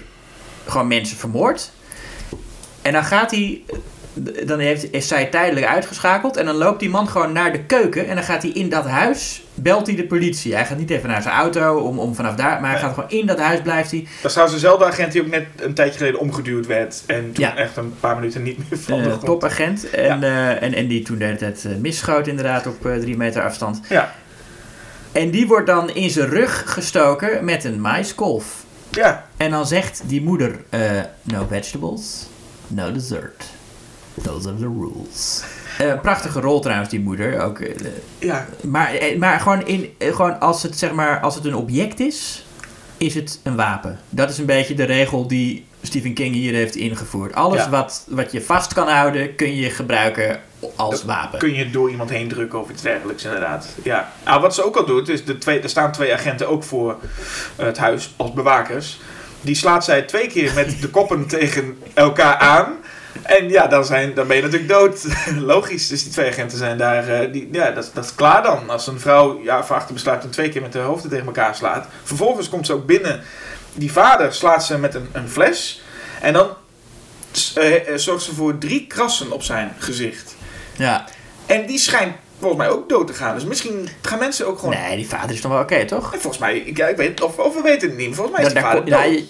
[0.67, 1.73] gewoon mensen vermoordt.
[2.83, 3.63] En dan gaat hij
[4.47, 6.37] dan heeft, is zij tijdelijk uitgeschakeld.
[6.37, 8.09] En dan loopt die man gewoon naar de keuken.
[8.09, 10.55] En dan gaat hij in dat huis, belt hij de politie.
[10.55, 12.61] Hij gaat niet even naar zijn auto om, om vanaf daar.
[12.61, 14.01] Maar hij gaat gewoon in dat huis blijft hij.
[14.01, 17.03] Dat is trouwens dezelfde agent die ook net een tijdje geleden omgeduwd werd.
[17.07, 17.57] En toen Ja.
[17.57, 19.91] echt een paar minuten niet meer van de topagent.
[19.91, 23.17] En, eh, en, en die toen de hele tijd eh, misschoot inderdaad op eh, drie
[23.17, 23.81] meter afstand.
[23.89, 24.15] Ja.
[25.13, 28.65] En die wordt dan in zijn rug gestoken met een maiskolf.
[28.91, 29.27] Ja.
[29.37, 30.57] En dan zegt die moeder:
[31.23, 32.27] No vegetables,
[32.67, 33.45] no dessert.
[34.23, 35.43] Those are the rules.
[35.79, 37.41] Eh, prachtige rol trouwens, die moeder.
[37.41, 37.87] Ook, eh,
[38.19, 38.47] Ja.
[38.63, 42.47] maar eh, maar gewoon, in, gewoon als, het, zeg maar, als het een object is,
[42.97, 43.99] is het een wapen.
[44.09, 47.35] Dat is een beetje de regel die Stephen King hier heeft ingevoerd.
[47.35, 47.71] Alles Ja.
[47.71, 50.41] wat, wat je vast kan houden, kun je gebruiken
[50.77, 51.39] als wapen.
[51.39, 53.67] Kun je door iemand heen drukken of iets dergelijks, inderdaad.
[53.83, 54.13] Ja.
[54.25, 56.97] Nou, wat ze ook al doet, is de twee, er staan twee agenten ook voor
[57.57, 59.01] het huis als bewakers.
[59.41, 62.73] Die slaat zij twee keer met de koppen tegen elkaar aan.
[63.23, 65.07] En ja, dan, zijn, dan ben je natuurlijk dood.
[65.53, 67.09] Logisch, dus die twee agenten zijn daar.
[67.09, 68.71] eh, die, ja, dat, dat is klaar dan.
[68.71, 71.55] Als een vrouw ja, van achter besluit en twee keer met de hoofden tegen elkaar
[71.55, 71.87] slaat.
[72.03, 73.21] Vervolgens komt ze ook binnen.
[73.75, 75.83] Die vader slaat ze met een, een fles.
[76.21, 76.49] En dan
[77.55, 80.37] eh, eh, zorgt ze voor drie krassen op zijn gezicht.
[80.77, 81.05] Ja.
[81.47, 83.35] En die schijnt volgens mij ook dood te gaan.
[83.35, 84.75] Dus misschien gaan mensen ook gewoon.
[84.75, 86.13] Nee, die vader is toch wel oké, toch?
[86.15, 88.15] En volgens mij, ik, ja, ik weet of, of we weten het niet.
[88.15, 89.23] Volgens mij is vader dood.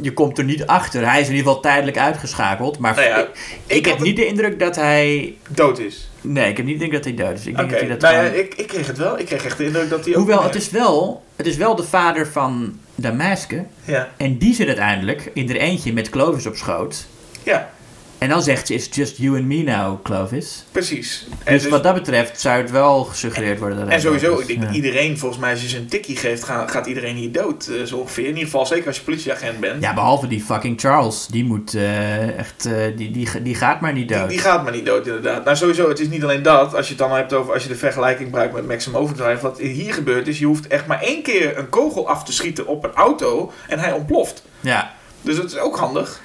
[0.00, 1.10] Je komt er niet achter.
[1.10, 2.78] Hij is in ieder geval tijdelijk uitgeschakeld.
[2.78, 3.28] Maar Nou ja, ik,
[3.66, 5.34] ik heb niet de indruk dat hij...
[5.48, 6.08] dood is.
[6.20, 7.46] Nee, ik heb niet de indruk dat hij dood is.
[7.46, 9.18] Ik denk dat hij dat nou ja, gewoon- ik, ik kreeg het wel.
[9.18, 10.18] Ik kreeg echt de indruk dat hij ook...
[10.18, 13.64] Hoewel, het is, wel, het is wel de vader van Damaske.
[13.84, 17.06] Ja, En die zit uiteindelijk in er eentje met Clovis op schoot.
[17.42, 17.70] ja
[18.18, 20.64] En dan zegt ze, it's just you and me now, Clovis.
[20.72, 21.26] precies.
[21.44, 24.46] En, Dus dus- wat dat betreft zou het wel gesuggereerd worden dat en sowieso, ik
[24.46, 24.70] denk Ja.
[24.70, 27.66] iedereen, volgens mij, als je ze een tikkie geeft, gaat, gaat iedereen hier dood.
[27.66, 28.22] eh, zo ongeveer.
[28.24, 29.82] In ieder geval, zeker als je politieagent bent.
[29.82, 31.26] Ja, behalve die fucking Charles.
[31.26, 32.66] Die moet eh, echt...
[32.66, 34.28] eh, die, die, die gaat maar niet Die, dood.
[34.28, 35.44] die gaat maar niet dood, inderdaad.
[35.44, 36.74] Nou, sowieso, het is niet alleen dat.
[36.74, 39.42] Als je het dan hebt over, als je de vergelijking gebruikt met Maximum Overdrive.
[39.42, 42.66] Wat hier gebeurt is, je hoeft echt maar één keer een kogel af te schieten
[42.66, 44.42] op een auto en hij ontploft.
[44.60, 44.94] Ja.
[45.22, 46.20] Dus dat is ook handig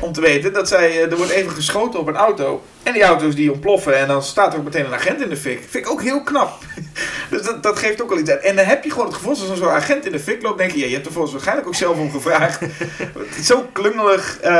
[0.00, 2.62] om te weten dat zij, eh, er wordt even geschoten op een auto.
[2.82, 5.36] En die auto's die ontploffen en dan staat er ook meteen een agent in de
[5.36, 5.58] fik.
[5.68, 6.58] Vind ik ook heel knap.
[7.30, 8.40] Dus dat, dat geeft ook al iets uit.
[8.40, 10.70] En dan heb je gewoon het gevoel, als zo'n agent in de fik loopt, denk
[10.70, 12.60] je, ja, je hebt er volgens waarschijnlijk ook zelf om gevraagd.
[13.28, 14.38] Het is zo klungelig.
[14.40, 14.52] eh,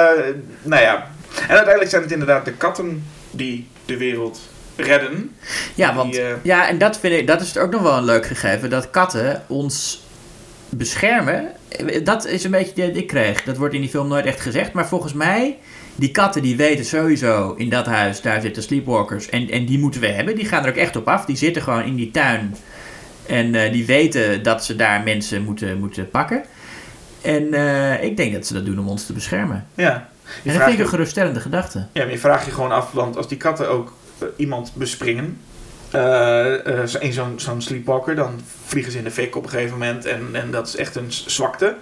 [0.62, 1.11] nou ja.
[1.41, 4.41] En uiteindelijk zijn het inderdaad de katten die de wereld
[4.77, 5.37] redden.
[5.74, 8.05] Ja, Die, want eh, ja, en dat vind ik, dat is ook nog wel een
[8.05, 10.03] leuk gegeven, dat katten ons
[10.68, 11.48] beschermen.
[12.02, 13.44] Dat is een beetje die ik kreeg.
[13.44, 15.58] Dat wordt in die film nooit echt gezegd, maar volgens mij,
[15.94, 20.00] die katten die weten sowieso in dat huis, daar zitten sleepwalkers en, en die moeten
[20.00, 20.36] we hebben.
[20.36, 21.24] Die gaan er ook echt op af.
[21.24, 22.56] Die zitten gewoon in die tuin
[23.26, 26.44] en eh, die weten dat ze daar mensen moeten, moeten pakken.
[27.22, 29.66] En eh, ik denk dat ze dat doen om ons te beschermen.
[29.74, 30.08] ja.
[30.42, 31.86] Je En dat vind ik een geruststellende gedachte.
[31.92, 35.40] Ja, maar je vraagt je gewoon af, want als die katten ook eh, iemand bespringen,
[37.01, 40.28] in zo'n zo'n sleepwalker, dan vliegen ze in de fik op een gegeven moment en,
[40.32, 41.76] en dat is echt een zwakte.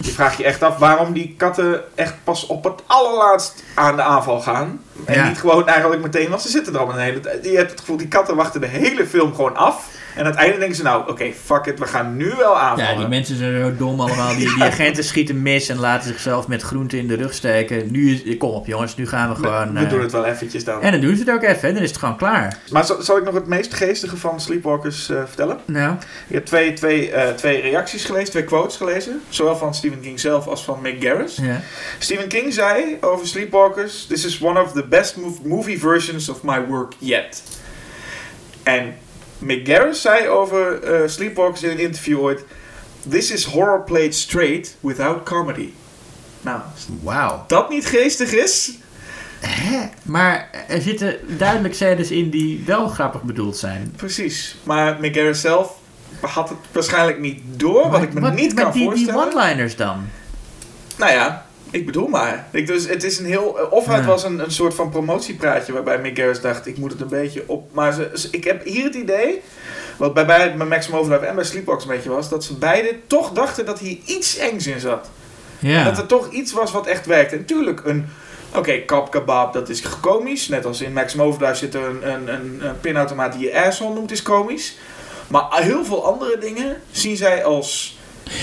[0.00, 4.02] Je vraagt je echt af waarom die katten echt pas op het allerlaatst aan de
[4.02, 4.80] aanval gaan.
[5.04, 5.28] En Ja.
[5.28, 7.44] niet gewoon eigenlijk meteen, want ze zitten er al een hele tijd.
[7.44, 9.88] Je hebt het gevoel, die katten wachten de hele film gewoon af.
[10.16, 12.92] En aan het einde denken ze nou, oké, fuck it, we gaan nu wel aanvallen.
[12.92, 14.36] Ja, die mensen zijn zo dom allemaal.
[14.36, 17.90] Die, die agenten schieten mis en laten zichzelf met groenten in de rug steken.
[17.90, 19.72] Nu kom op jongens, nu gaan we gewoon...
[19.72, 20.80] we eh, doen het wel eventjes dan.
[20.82, 22.58] En dan doen ze het ook even, en dan is het gewoon klaar.
[22.70, 25.58] Maar zal, zal ik nog het meest geestige van Sleepwalkers eh, vertellen?
[25.64, 25.94] Nou,
[26.28, 29.20] Ik heb twee, twee, eh, twee reacties gelezen, twee quotes gelezen.
[29.28, 31.36] Zowel van Stephen King zelf als van Mick Garris.
[31.42, 31.60] ja.
[31.98, 36.42] Stephen King zei over Sleepwalkers: This is one of the best mov- movie versions of
[36.42, 37.42] my work yet.
[38.62, 38.94] En
[39.38, 42.44] Mick Garris zei over eh, Sleepwalkers in een interview ooit:
[43.08, 45.70] This is horror played straight without comedy.
[46.40, 46.60] Nou,
[47.02, 47.44] Wauw.
[47.46, 48.72] dat niet geestig is.
[50.02, 53.92] Maar er zitten duidelijk scènes in die wel grappig bedoeld zijn.
[53.96, 54.56] Precies.
[54.62, 55.78] Maar Mick Garris zelf
[56.20, 59.32] had het waarschijnlijk niet door, wat ik me niet maar kan die, die voorstellen.
[59.38, 60.08] one-liners dan?
[60.98, 62.46] Nou ja, ik bedoel maar.
[62.52, 63.58] Ik, dus het is een heel.
[63.58, 64.04] eh, Of het Ja.
[64.04, 67.42] was een, een soort van promotiepraatje waarbij Mick Garris dacht: ik moet het een beetje
[67.46, 67.72] op.
[67.74, 69.40] Maar ze, ze- ik heb hier het idee.
[69.96, 72.28] Wat bij, bij, bij Maximum Overdrive en bij Sleepwalks een beetje was.
[72.28, 75.10] Dat ze beide toch dachten dat hier iets engs in zat.
[75.58, 75.84] Ja.
[75.84, 77.36] Dat er toch iets was wat echt werkte.
[77.36, 78.06] En tuurlijk, een.
[78.54, 80.48] Oké, kap kebab, dat is komisch.
[80.48, 83.94] Net als in Maximum Overdrive zit er een, een, een, een pinautomaat die je asshole
[83.94, 84.76] noemt, is komisch.
[85.28, 87.95] Maar heel veel andere dingen zien zij als.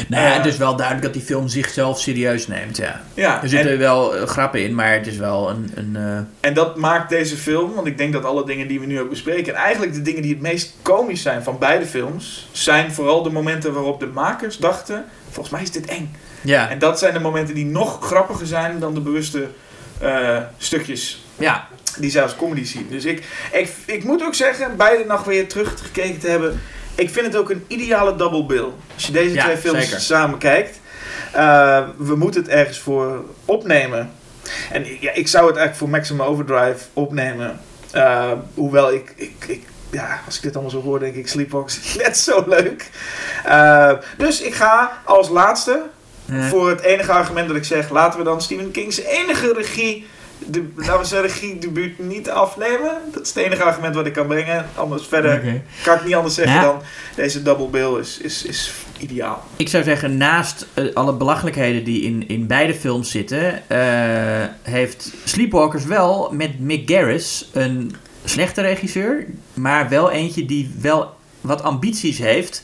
[0.08, 3.02] Nou ja, eh, het is wel duidelijk dat die film zichzelf serieus neemt, ja.
[3.14, 5.72] Ja, Er zitten en- wel eh, grappen in, maar het is wel een...
[5.76, 8.86] een eh, En dat maakt deze film, want ik denk dat alle dingen die we
[8.86, 12.48] nu ook bespreken, en eigenlijk de dingen die het meest komisch zijn van beide films,
[12.52, 16.16] zijn vooral de momenten waarop de makers dachten: volgens mij is dit eng.
[16.42, 16.70] ja.
[16.70, 19.48] En dat zijn de momenten die nog grappiger zijn dan de bewuste
[20.00, 21.68] eh, stukjes Ja.
[22.00, 22.88] Die zelfs comedy zien.
[22.90, 26.62] Dus ik, ik, ik moet ook zeggen, beide nog weer teruggekeken te hebben.
[26.96, 28.68] Ik vind het ook een ideale double bill.
[28.94, 30.00] Als je deze Ja, twee films zeker.
[30.00, 30.80] samen kijkt.
[31.32, 34.12] eh, we moeten het ergens voor opnemen.
[34.72, 37.60] En ja, ik zou het eigenlijk voor Maximum Overdrive opnemen.
[37.92, 41.80] Eh, hoewel ik, ik, ik, ja, als ik dit allemaal zo hoor, denk ik Sleepwalkers
[41.80, 42.90] is net zo leuk.
[43.46, 45.82] Eh, dus ik ga als laatste
[46.50, 50.08] voor het enige argument dat ik zeg, laten we dan Stephen King's enige regie,
[50.48, 52.92] de, laten we zijn regiedebuut niet afnemen.
[53.14, 54.66] Dat is het enige argument wat ik kan brengen.
[54.76, 56.62] Anders verder kan ik niet anders zeggen Ja.
[56.62, 56.82] dan
[57.16, 59.44] deze double bill is, is, is ideaal.
[59.58, 65.14] Ik zou zeggen, naast eh, alle belachelijkheden die in, in beide films zitten, eh, heeft
[65.24, 72.18] Sleepwalkers wel met Mick Garris een slechte regisseur, maar wel eentje die wel wat ambities
[72.18, 72.64] heeft.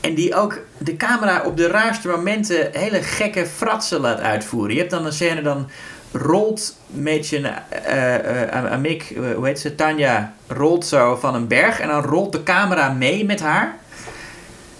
[0.00, 4.72] En die ook de camera op de raarste momenten hele gekke fratsen laat uitvoeren.
[4.72, 5.68] Je hebt dan een scène, dan
[6.12, 7.44] rolt Mädchen,
[7.84, 11.80] eh eh Mick, eh, hoe heet ze, Tanja, rolt zo van een berg.
[11.80, 13.76] En dan rolt de camera mee met haar.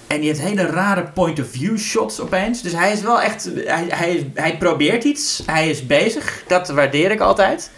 [0.07, 2.63] En die heeft hele rare point of view shots opeens.
[2.63, 3.51] Dus hij is wel echt.
[3.55, 5.43] Hij, hij, hij probeert iets.
[5.47, 6.43] Hij is bezig.
[6.47, 7.71] Dat waardeer ik altijd.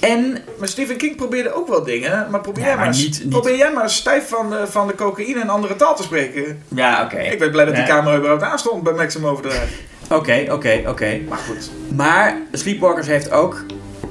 [0.00, 0.38] En.
[0.58, 3.28] Maar Stephen King probeerde ook wel dingen, maar probeer, Ja, jij, maar maar, niet- niet-
[3.28, 6.62] probeer jij maar stijf van de, van de cocaïne en andere taal te spreken.
[6.68, 7.18] Ja, oké.
[7.18, 7.88] Ik ben blij dat die Ja.
[7.88, 9.66] camera überhaupt aanstond bij Maximum Overdrive.
[10.12, 11.20] Oké, oké, oké.
[11.28, 11.70] Maar goed.
[11.94, 13.64] Maar Sleepwalkers heeft ook.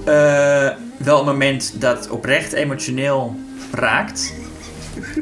[0.06, 3.36] eh, wel een moment dat oprecht emotioneel
[3.72, 4.34] raakt.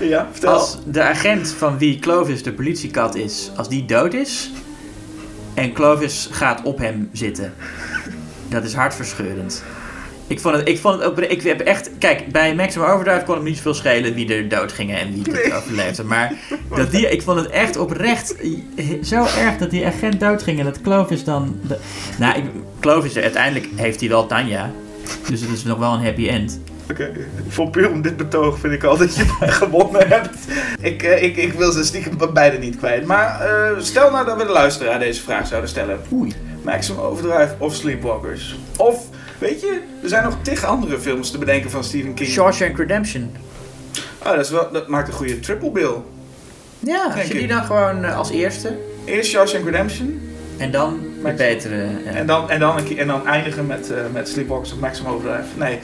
[0.00, 0.52] Ja, vertel.
[0.52, 4.50] Als de agent van wie Clovis de politiekat is, als die dood is.
[5.54, 7.54] En Clovis gaat op hem zitten.
[8.48, 9.62] Dat is hartverscheurend.
[10.28, 11.18] Ik vond het, ik vond het ook.
[11.18, 11.90] Ik heb echt.
[11.98, 15.12] Kijk, bij Maximum Overdrive kon het me niet zoveel schelen wie er dood gingen en
[15.12, 15.54] wie het Nee.
[15.54, 16.04] overleefde.
[16.04, 16.32] Maar
[16.76, 18.34] dat die, ik vond het echt oprecht
[19.02, 21.58] zo erg dat die agent dood ging en dat Clovis dan.
[21.68, 21.78] de-
[22.18, 22.44] nou, ik,
[22.80, 24.70] Clovis, uiteindelijk heeft hij wel Tanja.
[25.28, 26.60] Dus het is nog wel een happy end.
[26.90, 27.10] Oké,
[27.48, 30.36] voor puur om dit betoog vind ik al dat je mij gewonnen hebt.
[30.80, 33.06] Ik, eh, ik, ik wil ze stiekem beide niet kwijt.
[33.06, 36.00] Maar eh, stel nou dat we de luisteraar deze vraag zouden stellen.
[36.12, 36.32] Oei.
[36.62, 38.56] Maximum Overdrive of Sleepwalkers?
[38.76, 39.04] Of,
[39.38, 42.28] weet je, er zijn nog tig andere films te bedenken van Stephen King.
[42.30, 43.30] Shawshank Redemption.
[44.18, 45.94] Oh, dat, is wel, dat maakt een goede triple bill.
[46.78, 48.76] Ja, als je die dan gewoon eh, als eerste.
[49.04, 50.20] Eerst Shawshank Redemption
[50.56, 51.76] En dan de Max- betere.
[52.04, 52.10] ja.
[52.10, 55.48] en, dan, en, dan, en dan eindigen met, eh, met Sleepwalkers of Maximum Overdrive.
[55.56, 55.78] Nee,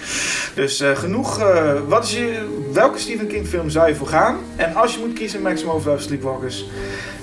[0.55, 1.43] dus eh, genoeg.
[1.89, 4.37] wat is je, welke Stephen King film zou je voor gaan?
[4.57, 6.65] En als je moet kiezen Maximum Overdrive of Sleepwalkers,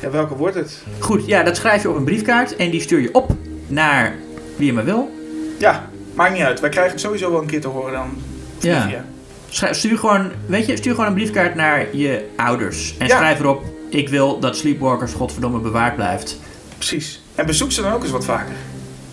[0.02, 0.78] ja, welke wordt het?
[1.00, 3.32] Goed, ja, dat schrijf je op een briefkaart en die stuur je op
[3.68, 4.16] naar
[4.56, 5.12] wie je maar wil.
[5.58, 6.60] Ja, maakt niet uit.
[6.60, 8.22] Wij krijgen het sowieso wel een keer te horen dan.
[8.60, 9.06] Ja.
[9.50, 12.96] Schrijf, stuur, gewoon, weet je, stuur gewoon een briefkaart naar je ouders.
[12.98, 13.18] En Ja.
[13.18, 16.40] schrijf erop: Ik wil dat Sleepwalkers godverdomme bewaard blijft.
[16.78, 17.22] Precies.
[17.36, 18.56] En bezoek ze dan ook eens wat vaker.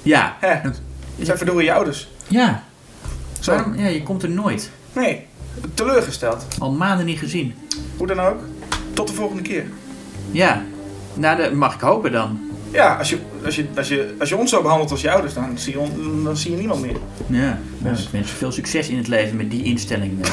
[0.03, 0.37] Ja.
[0.41, 0.71] Hè,
[1.21, 2.09] zijn verdorie je ouders.
[2.27, 2.63] Ja.
[3.41, 3.51] Zo.
[3.55, 3.75] Waarom?
[3.79, 4.71] Ja, je komt er nooit.
[4.93, 5.27] Nee,
[5.75, 6.47] teleurgesteld.
[6.59, 7.55] Al maanden niet gezien.
[7.97, 8.39] Hoe dan ook.
[8.93, 9.65] Tot de volgende keer.
[10.31, 10.63] Ja.
[11.15, 12.48] Nou, dat mag ik hopen dan.
[12.73, 15.35] Ja, als je, als je, als je, als je ons zo behandelt als je ouders,
[15.35, 16.97] dan zie je, on- dan zie je niemand meer.
[17.27, 17.59] Ja.
[17.79, 20.25] Nou, Dus- ik wens je veel succes in het leven met die instelling.
[20.25, 20.31] eh.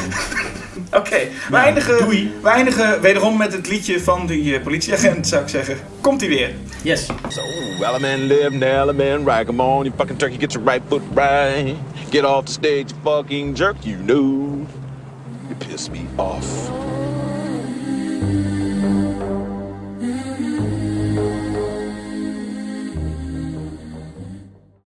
[0.99, 2.31] Oké, we, Nou, eindigen, doei.
[2.41, 5.77] we eindigen wederom met het liedje van die eh, politieagent, zou ik zeggen.
[6.01, 6.51] Komt hij weer.
[6.81, 7.05] Yes.
[7.29, 7.41] So,
[7.85, 9.45] Element live, element right.
[9.45, 11.75] Come on, you fucking turkey, get your right foot right.
[12.09, 14.65] Get off the stage, fucking jerk, you know.
[15.47, 16.45] You piss me off.